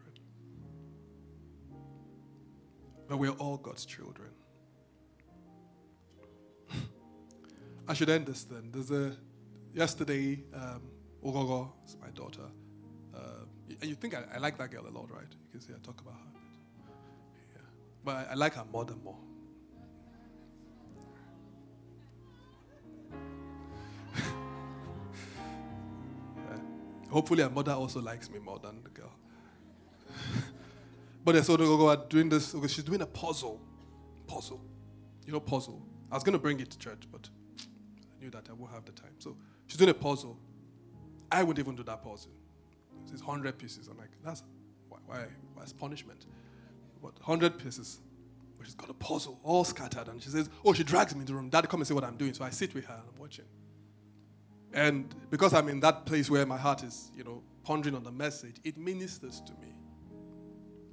[3.08, 4.30] That we're all God's children.
[7.88, 8.70] I should end this then.
[8.72, 9.16] There's a
[9.74, 10.82] yesterday, um,
[11.22, 12.46] is my daughter.
[13.14, 13.44] Uh,
[13.80, 15.26] and you think I, I, like that girl a lot, right?
[15.30, 16.40] You can see I talk about her.
[17.54, 17.62] Yeah.
[18.04, 19.18] But I, I like her mother more.
[27.10, 29.12] Hopefully, her mother also likes me more than the girl.
[31.24, 32.54] but yeah, so Ogogo doing this.
[32.68, 33.60] She's doing a puzzle.
[34.26, 34.60] Puzzle.
[35.26, 35.82] You know, puzzle.
[36.10, 37.28] I was going to bring it to church, but
[37.60, 39.14] I knew that I won't have the time.
[39.18, 39.36] So
[39.66, 40.38] she's doing a puzzle.
[41.30, 42.32] I wouldn't even do that puzzle.
[43.12, 43.88] It's 100 pieces.
[43.88, 44.42] I'm like, that's
[44.88, 46.26] why, why, why is punishment?
[47.02, 48.00] But 100 pieces.
[48.56, 50.08] But she's got a puzzle all scattered.
[50.08, 51.48] And she says, Oh, she drags me into the room.
[51.48, 52.34] Dad, come and see what I'm doing.
[52.34, 53.46] So I sit with her and I'm watching.
[54.72, 58.12] And because I'm in that place where my heart is, you know, pondering on the
[58.12, 59.74] message, it ministers to me.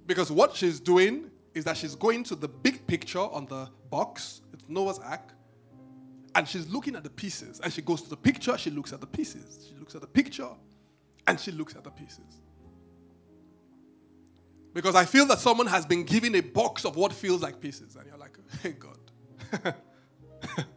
[0.05, 4.41] Because what she's doing is that she's going to the big picture on the box,
[4.53, 5.33] it's Noah's Ark,
[6.35, 7.59] and she's looking at the pieces.
[7.59, 9.67] And she goes to the picture, she looks at the pieces.
[9.69, 10.49] She looks at the picture,
[11.25, 12.41] and she looks at the pieces.
[14.73, 17.95] Because I feel that someone has been given a box of what feels like pieces,
[17.95, 19.75] and you're like, hey, God.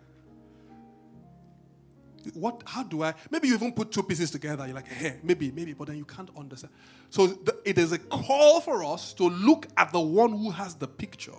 [2.35, 4.67] what how do i maybe you even put two pieces together.
[4.67, 6.73] You're like hey maybe maybe but then you can't understand.
[7.11, 10.75] So the, it is a call for us to look at the one who has
[10.75, 11.39] the picture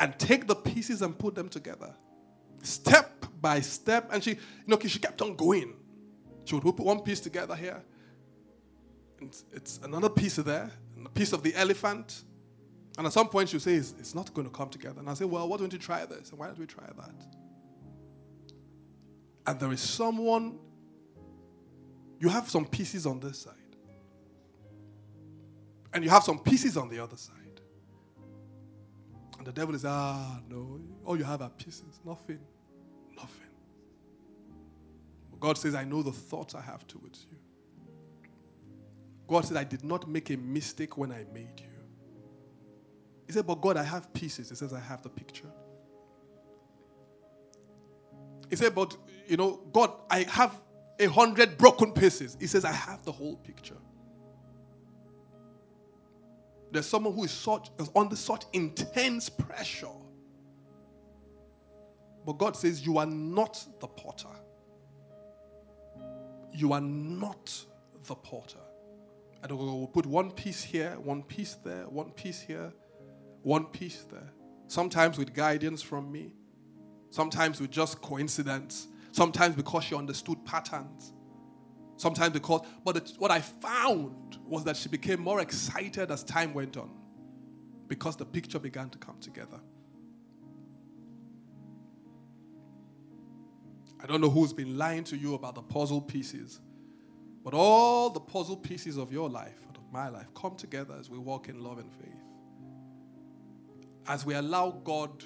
[0.00, 1.94] and take the pieces and put them together
[2.62, 4.08] step by step.
[4.12, 5.74] And she you know she kept on going.
[6.44, 7.82] She would put one piece together here
[9.20, 12.22] and it's another piece there and a piece of the elephant.
[12.96, 15.00] And at some point she'll say it's, it's not going to come together.
[15.00, 16.30] And i say well why don't you try this?
[16.30, 17.37] And why don't we try that
[19.48, 20.58] and there is someone,
[22.20, 23.54] you have some pieces on this side,
[25.94, 27.34] and you have some pieces on the other side.
[29.38, 32.40] And the devil is, ah, no, all you have are pieces, nothing,
[33.16, 33.48] nothing.
[35.30, 37.38] But God says, I know the thoughts I have towards you.
[39.26, 41.64] God said, I did not make a mistake when I made you.
[43.26, 44.50] He said, But God, I have pieces.
[44.50, 45.50] He says, I have the picture.
[48.50, 48.94] He said, But
[49.28, 50.58] you know, God, I have
[50.98, 52.36] a hundred broken pieces.
[52.40, 53.76] He says, I have the whole picture.
[56.70, 59.86] There's someone who is such is under such intense pressure.
[62.26, 64.28] But God says, You are not the potter.
[66.52, 67.64] You are not
[68.06, 68.58] the potter.
[69.42, 72.72] And we'll put one piece here, one piece there, one piece here,
[73.42, 74.32] one piece there.
[74.66, 76.34] Sometimes with guidance from me,
[77.10, 81.12] sometimes with just coincidence, Sometimes because she understood patterns.
[81.96, 86.76] Sometimes because, but what I found was that she became more excited as time went
[86.76, 86.90] on
[87.88, 89.58] because the picture began to come together.
[94.00, 96.60] I don't know who's been lying to you about the puzzle pieces,
[97.42, 101.10] but all the puzzle pieces of your life and of my life come together as
[101.10, 102.14] we walk in love and faith.
[104.06, 105.24] As we allow God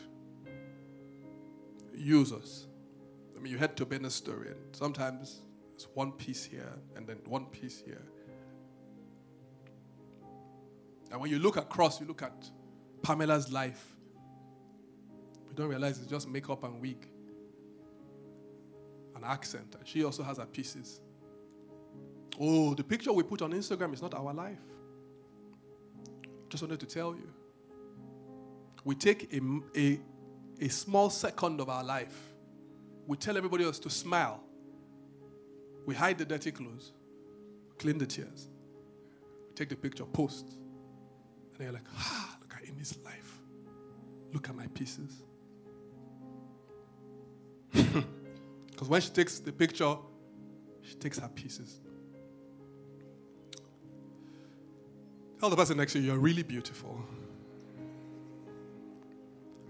[1.95, 2.66] use us
[3.43, 5.40] I mean, you had to story, and sometimes
[5.74, 8.07] it's one piece here and then one piece here.
[11.11, 12.49] And when you look across, you look at
[13.03, 13.97] Pamela's life,
[15.49, 17.09] you don't realize it's just makeup and wig,
[19.16, 19.74] an accent.
[19.76, 21.01] And she also has her pieces.
[22.38, 24.62] Oh, the picture we put on Instagram is not our life.
[26.49, 27.28] Just wanted to tell you.
[28.84, 29.40] We take a,
[29.76, 30.01] a,
[30.61, 32.32] a small second of our life
[33.07, 34.40] we tell everybody else to smile.
[35.86, 36.92] We hide the dirty clothes,
[37.78, 38.48] clean the tears.
[39.55, 40.46] Take the picture, post.
[40.46, 43.38] And they're like, ah, look at Amy's life.
[44.32, 45.22] Look at my pieces.
[48.82, 49.94] Because when she takes the picture,
[50.80, 51.78] she takes her pieces.
[55.38, 57.00] Tell the person next to you, you're really beautiful.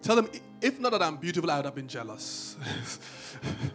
[0.00, 0.30] Tell them,
[0.62, 2.56] if not that I'm beautiful, I would have been jealous.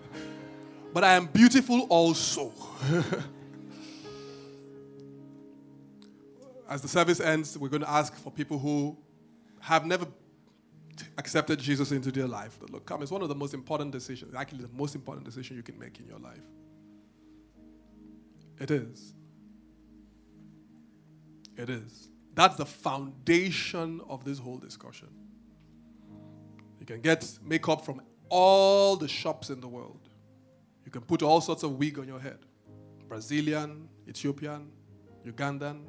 [0.93, 2.53] but I am beautiful also.
[6.69, 8.97] As the service ends, we're going to ask for people who
[9.59, 10.07] have never
[11.17, 12.57] accepted Jesus into their life.
[12.69, 15.63] Look, come, it's one of the most important decisions, actually, the most important decision you
[15.63, 16.41] can make in your life.
[18.59, 19.13] It is.
[21.57, 22.09] It is.
[22.33, 25.09] That's the foundation of this whole discussion.
[26.87, 30.07] You can get makeup from all the shops in the world.
[30.85, 32.39] You can put all sorts of wig on your head
[33.09, 34.71] Brazilian, Ethiopian,
[35.25, 35.81] Ugandan,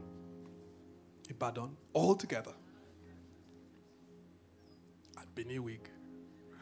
[1.31, 2.51] Ibadan, all together.
[5.17, 5.89] At Bini wig.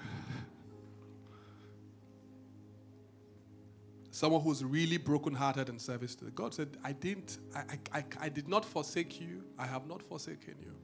[4.10, 8.28] Someone who's really brokenhearted in service to God said, I didn't, I, I, I, I
[8.28, 10.74] did not forsake you, I have not forsaken you.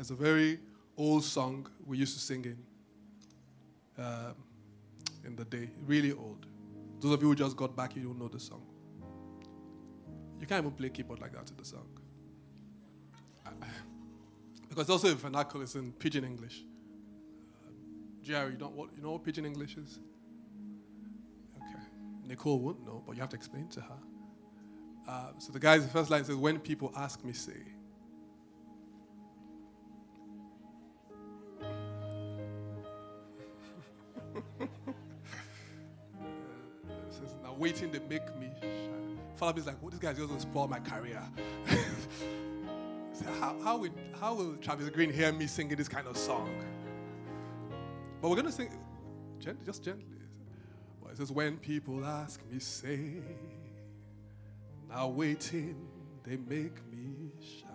[0.00, 0.58] There's a very
[0.96, 4.34] old song we used to sing in um,
[5.26, 6.46] in the day, really old.
[7.00, 8.62] Those of you who just got back, you don't know the song.
[10.40, 11.86] You can't even play keyboard like that to the song.
[14.70, 16.62] because also in vernacular, it's in pidgin English.
[17.62, 17.70] Uh,
[18.22, 19.98] Jerry, you, don't, what, you know what pidgin English is?
[21.58, 21.84] Okay.
[22.26, 23.98] Nicole won't know, but you have to explain to her.
[25.06, 27.60] Uh, so the guy's first line says, When people ask me, say,
[37.10, 39.18] says, now waiting they make me shine.
[39.36, 41.22] Father is like, oh, this guy's just going to spoil my career.
[43.40, 46.50] how, how, will, how will Travis Green hear me singing this kind of song?
[48.20, 48.70] But we're going to sing
[49.38, 50.04] gently, just gently.
[51.00, 53.22] Well, it says, When people ask me, say,
[54.88, 55.76] now waiting,
[56.24, 57.66] they make me shy.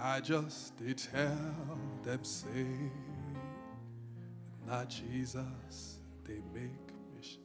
[0.00, 1.54] I just they tell
[2.02, 2.66] them, say,
[4.66, 6.70] not Jesus, they make
[7.20, 7.38] shy.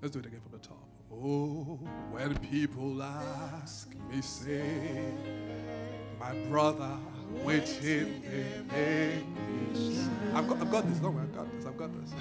[0.00, 0.88] Let's do it again from the top.
[1.12, 1.78] Oh,
[2.10, 5.12] when people ask me, say,
[6.18, 6.98] my brother,
[7.42, 9.26] which waiting, they make
[9.74, 9.98] me.
[10.34, 12.12] I've got, I've got this, don't worry, I've got this, I've got this.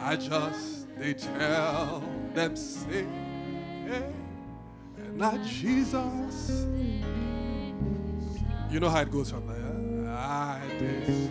[0.00, 2.02] I just, they tell
[2.34, 3.06] them, say,
[5.14, 6.66] not Jesus.
[8.70, 10.12] You know how it goes from there.
[10.12, 11.30] I did,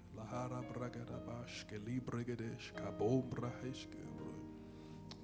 [0.21, 4.01] Lahara bragada bashke libregadesh kabom braheshke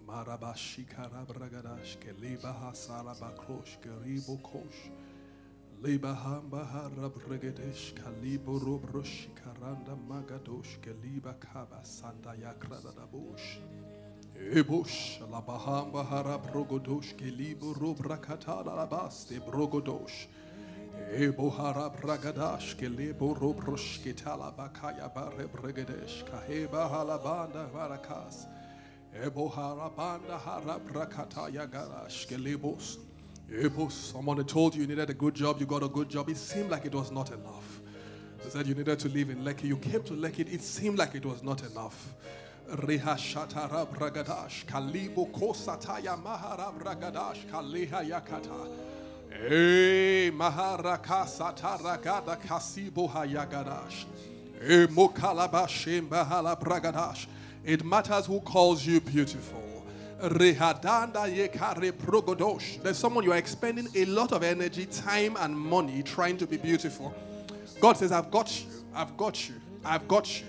[0.07, 4.89] marabashi kara bragadash ke libaha sara bakrosh ke ribo kosh
[5.83, 13.59] libaham bahara bragadesh kalibo robrosh karanda magadosh ke liba kaba sanda yakrada da bush
[14.53, 18.63] Ebosh la baham bahara brogodosh ke libo robrakata
[19.45, 20.25] brogodosh
[21.13, 28.45] Ebohara bragadash ke lebo robrosh ke talabakaya bare bragadesh kaheba halabanda varakas
[29.23, 32.97] Ebohara banda hara brakata yagarash ke lebos
[33.49, 36.27] Ebos someone told you you needed a good job you got a good job.
[36.27, 37.79] It seemed like it was not enough.
[38.43, 39.63] They said you needed to live in Lekki.
[39.63, 40.53] You came to Lekki.
[40.53, 42.13] It seemed like it was not enough.
[42.69, 48.86] Reha shatara bragadash kalibo kosataya mahara bragadash kaleha yakata
[51.27, 53.07] Sataragada Kasibo
[56.59, 57.27] Bragadash.
[57.63, 59.63] It matters who calls you beautiful.
[60.21, 62.81] Rehadanda Yekare Progodosh.
[62.81, 66.57] There's someone you are expending a lot of energy, time, and money trying to be
[66.57, 67.13] beautiful.
[67.79, 68.65] God says, I've got you,
[68.95, 70.47] I've got you, I've got you.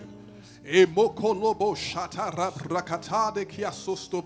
[0.87, 4.25] Emokolobo Shatara Brakatade Kiasosto.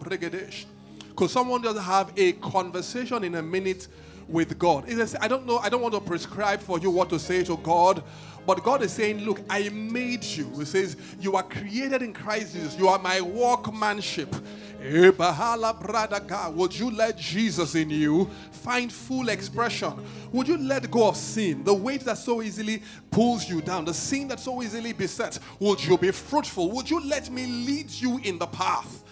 [1.09, 3.89] Because someone doesn't have a conversation in a minute
[4.33, 4.87] with God.
[5.21, 8.03] I don't know, I don't want to prescribe for you what to say to God,
[8.47, 10.51] but God is saying, Look, I made you.
[10.57, 14.35] He says, You are created in Christ Jesus, you are my workmanship.
[14.81, 16.53] Eh, Bradaga.
[16.55, 19.93] Would you let Jesus in you find full expression?
[20.33, 23.95] Would you let go of sin, the weight that so easily pulls you down, the
[23.95, 25.39] sin that so easily besets?
[25.61, 26.73] Would you be fruitful?
[26.73, 29.05] Would you let me lead you in the path?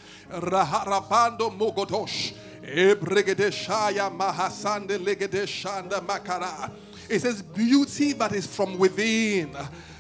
[1.50, 2.32] Mogodosh.
[2.62, 6.70] Ebregedeshaya mahasande legedeshanda makara.
[7.08, 9.56] It says beauty that is from within.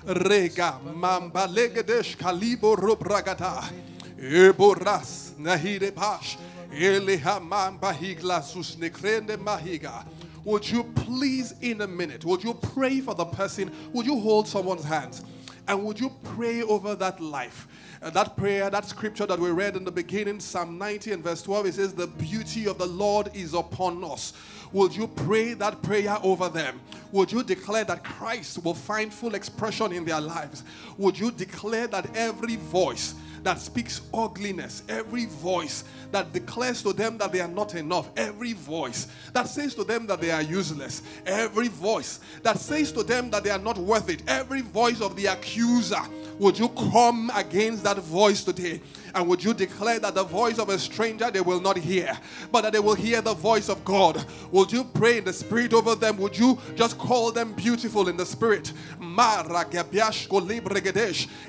[0.06, 3.70] Rega mamba legedesh kalibo robragada.
[4.18, 6.38] Eboras nahide pash.
[6.72, 10.04] Eleha mamba higla susnekrende mahiga.
[10.44, 13.70] Would you please, in a minute, would you pray for the person?
[13.92, 15.22] Would you hold someone's hands?
[15.68, 17.68] And would you pray over that life?
[18.00, 21.66] That prayer, that scripture that we read in the beginning, Psalm 90 and verse 12,
[21.66, 24.32] it says, The beauty of the Lord is upon us.
[24.72, 26.80] Would you pray that prayer over them?
[27.12, 30.64] Would you declare that Christ will find full expression in their lives?
[30.96, 37.18] Would you declare that every voice that speaks ugliness, every voice that declares to them
[37.18, 41.02] that they are not enough, every voice that says to them that they are useless,
[41.26, 45.16] every voice that says to them that they are not worth it, every voice of
[45.16, 46.00] the accuser,
[46.38, 48.80] would you come against that voice today?
[49.14, 52.16] And would you declare that the voice of a stranger they will not hear,
[52.50, 54.24] but that they will hear the voice of God?
[54.50, 56.16] Would you pray in the spirit over them?
[56.18, 58.72] Would you just call them beautiful in the spirit?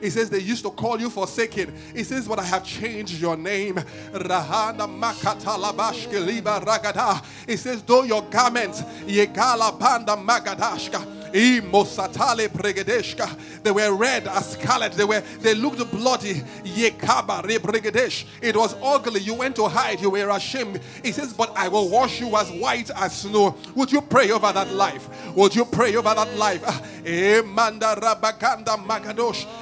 [0.02, 1.74] He says they used to call you forsaken.
[1.96, 3.78] He says, But I have changed your name.
[7.48, 11.21] He says, Though your garments, Yegala Banda Magadashka.
[13.64, 14.94] They were red as scarlet.
[14.94, 16.44] They were they looked bloody.
[16.64, 19.22] It was ugly.
[19.22, 20.02] You went to hide.
[20.02, 20.80] You were ashamed.
[21.04, 23.56] He says, But I will wash you as white as snow.
[23.76, 25.10] Would you pray over that life?
[25.36, 26.64] Would you pray over that life?
[26.66, 26.82] Ah,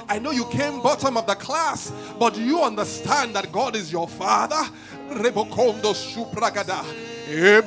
[0.08, 4.08] I know you came bottom of the class, but you understand that God is your
[4.08, 4.70] father?
[5.10, 6.84] Rebokondo supragada.
[7.32, 7.62] Eh,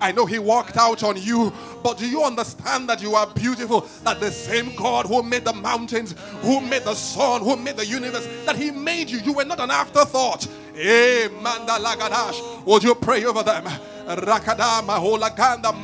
[0.00, 1.52] I know he walked out on you,
[1.82, 3.82] but do you understand that you are beautiful?
[4.02, 7.86] That the same God who made the mountains, who made the sun, who made the
[7.86, 9.18] universe, that he made you.
[9.18, 10.48] You were not an afterthought.
[10.76, 11.28] Eh,
[12.66, 13.64] Would you pray over them?
[14.06, 14.98] Rakadama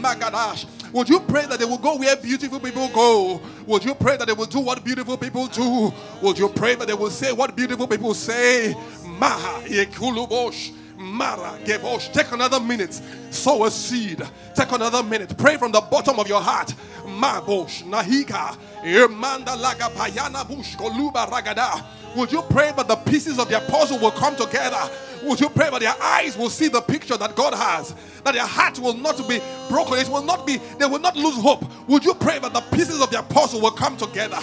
[0.02, 0.66] Magadash.
[0.92, 3.40] Would you pray that they will go where beautiful people go?
[3.66, 5.92] Would you pray that they will do what beautiful people do?
[6.20, 8.74] Would you pray that they will say what beautiful people say?
[9.20, 10.72] Maha Yekulubosh.
[10.96, 12.12] Mara Gebosh.
[12.12, 12.94] Take another minute.
[13.30, 14.22] Sow a seed.
[14.54, 15.36] Take another minute.
[15.38, 16.74] Pray from the bottom of your heart.
[17.04, 18.56] Mabosh Nahiga.
[18.84, 21.82] Irmanda Laga Payana Bush Koluba Ragada.
[22.16, 24.80] Would you pray that the pieces of the puzzle will come together?
[25.24, 27.94] Would you pray that their eyes will see the picture that God has?
[28.24, 29.98] That their heart will not be broken.
[29.98, 31.64] It will not be, they will not lose hope.
[31.88, 34.38] Would you pray that the pieces of the puzzle will come together?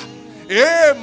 [0.49, 0.93] Eh,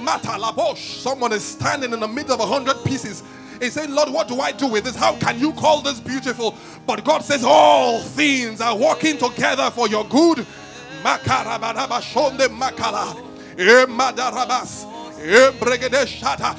[0.77, 3.22] Someone is standing in the middle of a hundred pieces
[3.61, 4.97] He's saying, Lord, what do I do with this?
[4.97, 6.55] How can you call this beautiful?
[6.87, 10.47] But God says, All things are working together for your good.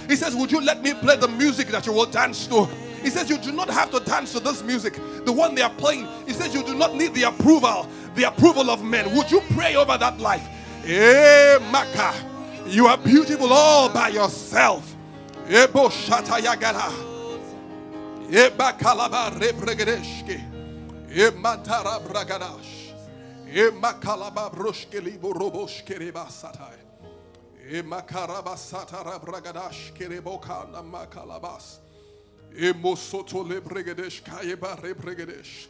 [0.08, 2.66] He says, Would you let me play the music that you will dance to?
[3.02, 5.70] He says, You do not have to dance to this music, the one they are
[5.72, 6.08] playing.
[6.26, 9.16] He says, You do not need the approval, the approval of men.
[9.16, 10.48] Would you pray over that life?
[11.72, 12.14] Maka,
[12.68, 14.95] you are beautiful all by yourself.
[15.48, 16.89] Ebo shata yagara.
[18.30, 20.41] Eba kalaba rebregedeshke.
[21.10, 22.91] Emantara bragadash.
[23.48, 26.78] Ema kalaba broshke libo roboshke reba satai.
[27.72, 31.78] Ema karaba satara bragadash kereboka nama kalabas.
[32.58, 35.68] Emo soto lebregedesh kayeba rebregedesh.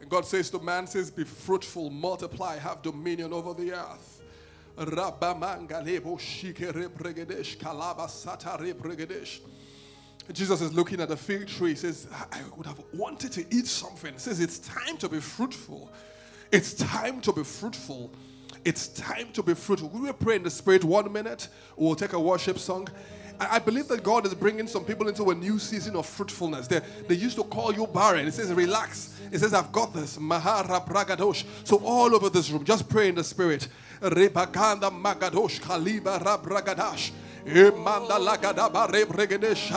[0.00, 4.09] And God says to man, says, Be fruitful, multiply, have dominion over the earth.
[10.32, 11.70] Jesus is looking at the fig tree.
[11.70, 14.12] He says, I would have wanted to eat something.
[14.12, 15.92] He says, It's time to be fruitful.
[16.52, 18.12] It's time to be fruitful.
[18.64, 19.88] It's time to be fruitful.
[19.88, 21.48] We will pray in the spirit one minute.
[21.76, 22.88] We'll take a worship song.
[23.38, 26.66] I believe that God is bringing some people into a new season of fruitfulness.
[26.66, 28.26] They, they used to call you barren.
[28.26, 29.18] It says, relax.
[29.32, 30.18] It says, I've got this.
[30.18, 31.44] Mahara Bragadosh.
[31.64, 33.68] So all over this room, just pray in the spirit.
[34.00, 37.10] Rebakanda Magadosh Kaliba Rabragadash.
[37.46, 38.18] Imanda
[38.88, 39.72] Rebregadesh.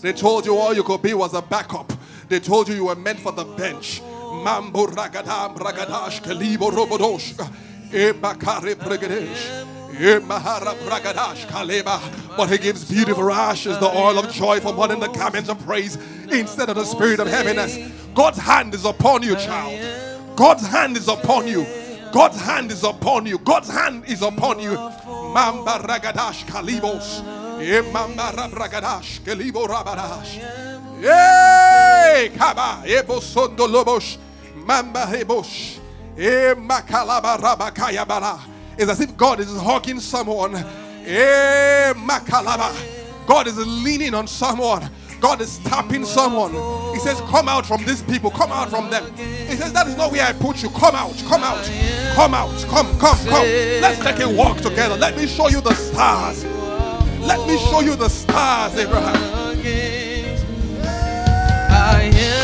[0.00, 1.92] They told you all you could be was a backup.
[2.28, 4.00] They told you you were meant for the bench.
[4.02, 7.34] Mambo Ragadam Ragadash Kalibo Robodosh.
[7.90, 9.66] Ebakare Bregadesh.
[12.36, 15.58] But he gives beautiful ashes, the oil of joy for one in the garments of
[15.64, 15.96] praise
[16.30, 17.76] instead of the spirit of heaviness.
[18.14, 20.36] God's hand is upon you, child.
[20.36, 21.66] God's hand is upon you.
[22.12, 23.38] God's hand is upon you.
[23.38, 24.74] God's hand is upon you.
[24.74, 27.22] Mamba ragadash kalibos.
[27.92, 30.38] Mamba ragadash kalibo rabadash.
[31.02, 32.30] Yay!
[32.36, 34.18] Kaba ebo sondo lobos.
[34.56, 35.78] Mamba hebos.
[36.16, 38.40] Makalaba rabakaya bara.
[38.76, 40.52] It's as if God is hugging someone.
[41.94, 42.72] Makalaba.
[43.26, 44.90] God is leaning on someone.
[45.20, 46.52] God is tapping someone.
[46.92, 49.04] He says, Come out from these people, come out from them.
[49.16, 50.70] He says, That is not where I put you.
[50.70, 51.64] Come out, come out,
[52.14, 53.46] come out, come, come, come.
[53.80, 54.96] Let's take a walk together.
[54.96, 56.44] Let me show you the stars.
[57.20, 59.16] Let me show you the stars, Abraham.
[61.70, 62.37] I am,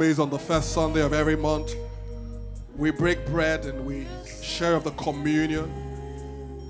[0.00, 1.74] on the first Sunday of every month,
[2.74, 4.06] we break bread and we
[4.42, 5.70] share of the communion.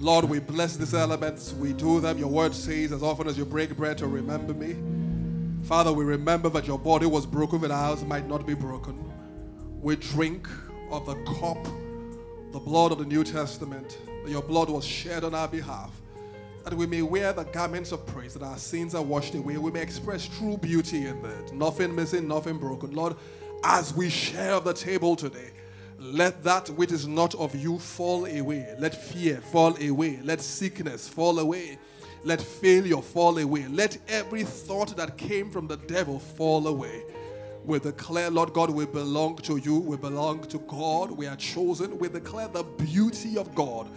[0.00, 1.52] Lord, we bless these elements.
[1.52, 2.18] We do them.
[2.18, 4.74] Your word says, as often as you break bread to remember me.
[5.64, 8.98] Father, we remember that your body was broken that ours might not be broken.
[9.80, 10.48] We drink
[10.90, 11.62] of the cup,
[12.50, 15.92] the blood of the New Testament, that your blood was shed on our behalf,
[16.70, 19.56] that we may wear the garments of praise, that our sins are washed away.
[19.58, 21.52] We may express true beauty in that.
[21.52, 22.92] Nothing missing, nothing broken.
[22.92, 23.16] Lord,
[23.64, 25.50] as we share of the table today,
[25.98, 28.72] let that which is not of you fall away.
[28.78, 30.20] Let fear fall away.
[30.22, 31.78] Let sickness fall away.
[32.22, 33.66] Let failure fall away.
[33.66, 37.02] Let every thought that came from the devil fall away.
[37.64, 39.80] We declare, Lord God, we belong to you.
[39.80, 41.10] We belong to God.
[41.10, 41.98] We are chosen.
[41.98, 43.88] We declare the beauty of God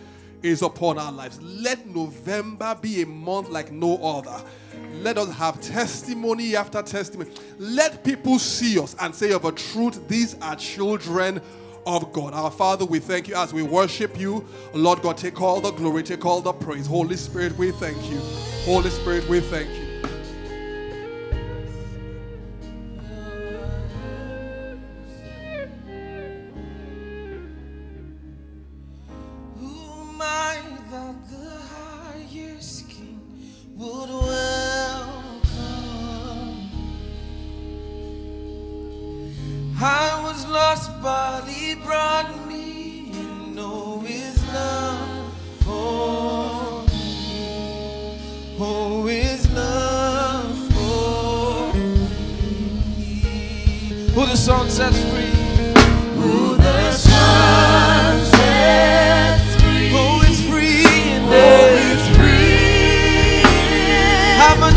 [0.43, 1.41] is upon our lives.
[1.41, 4.43] Let November be a month like no other.
[4.95, 7.31] Let us have testimony after testimony.
[7.57, 11.41] Let people see us and say of a truth, these are children
[11.85, 12.33] of God.
[12.33, 14.45] Our Father, we thank you as we worship you.
[14.73, 16.87] Lord God, take all the glory, take all the praise.
[16.87, 18.19] Holy Spirit, we thank you.
[18.65, 19.82] Holy Spirit, we thank you.
[33.83, 35.43] Would welcome?
[39.81, 42.63] I was lost, but he brought me
[44.53, 48.17] love for me.
[48.59, 49.03] Oh,
[49.53, 53.21] love for me.
[54.13, 55.33] Who the song sets free.
[56.21, 59.22] Who the Son sets free.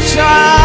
[0.06, 0.55] Child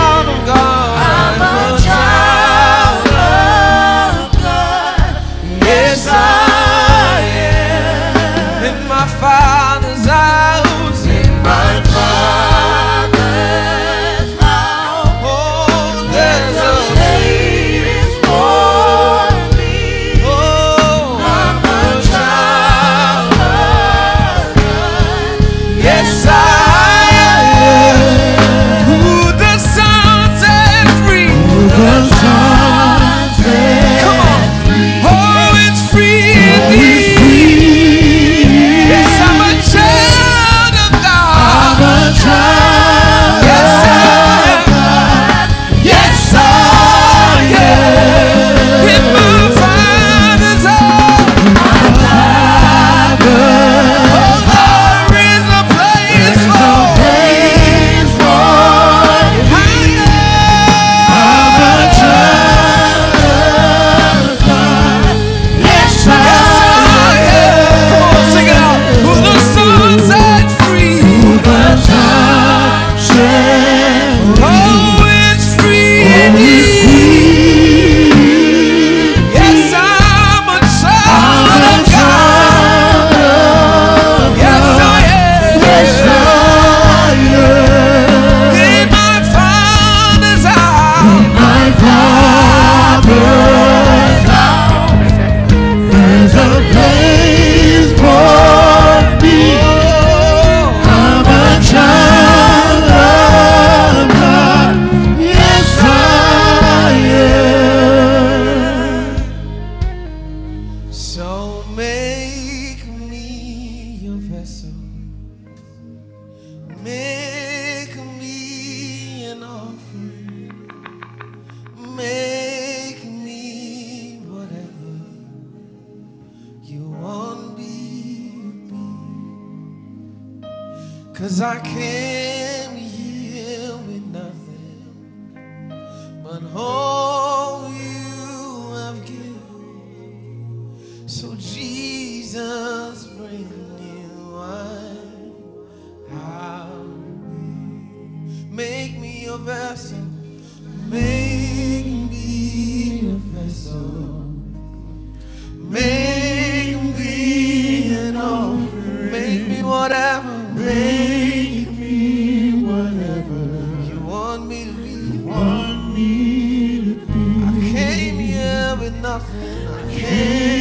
[169.12, 169.68] nothing.
[169.68, 170.61] I came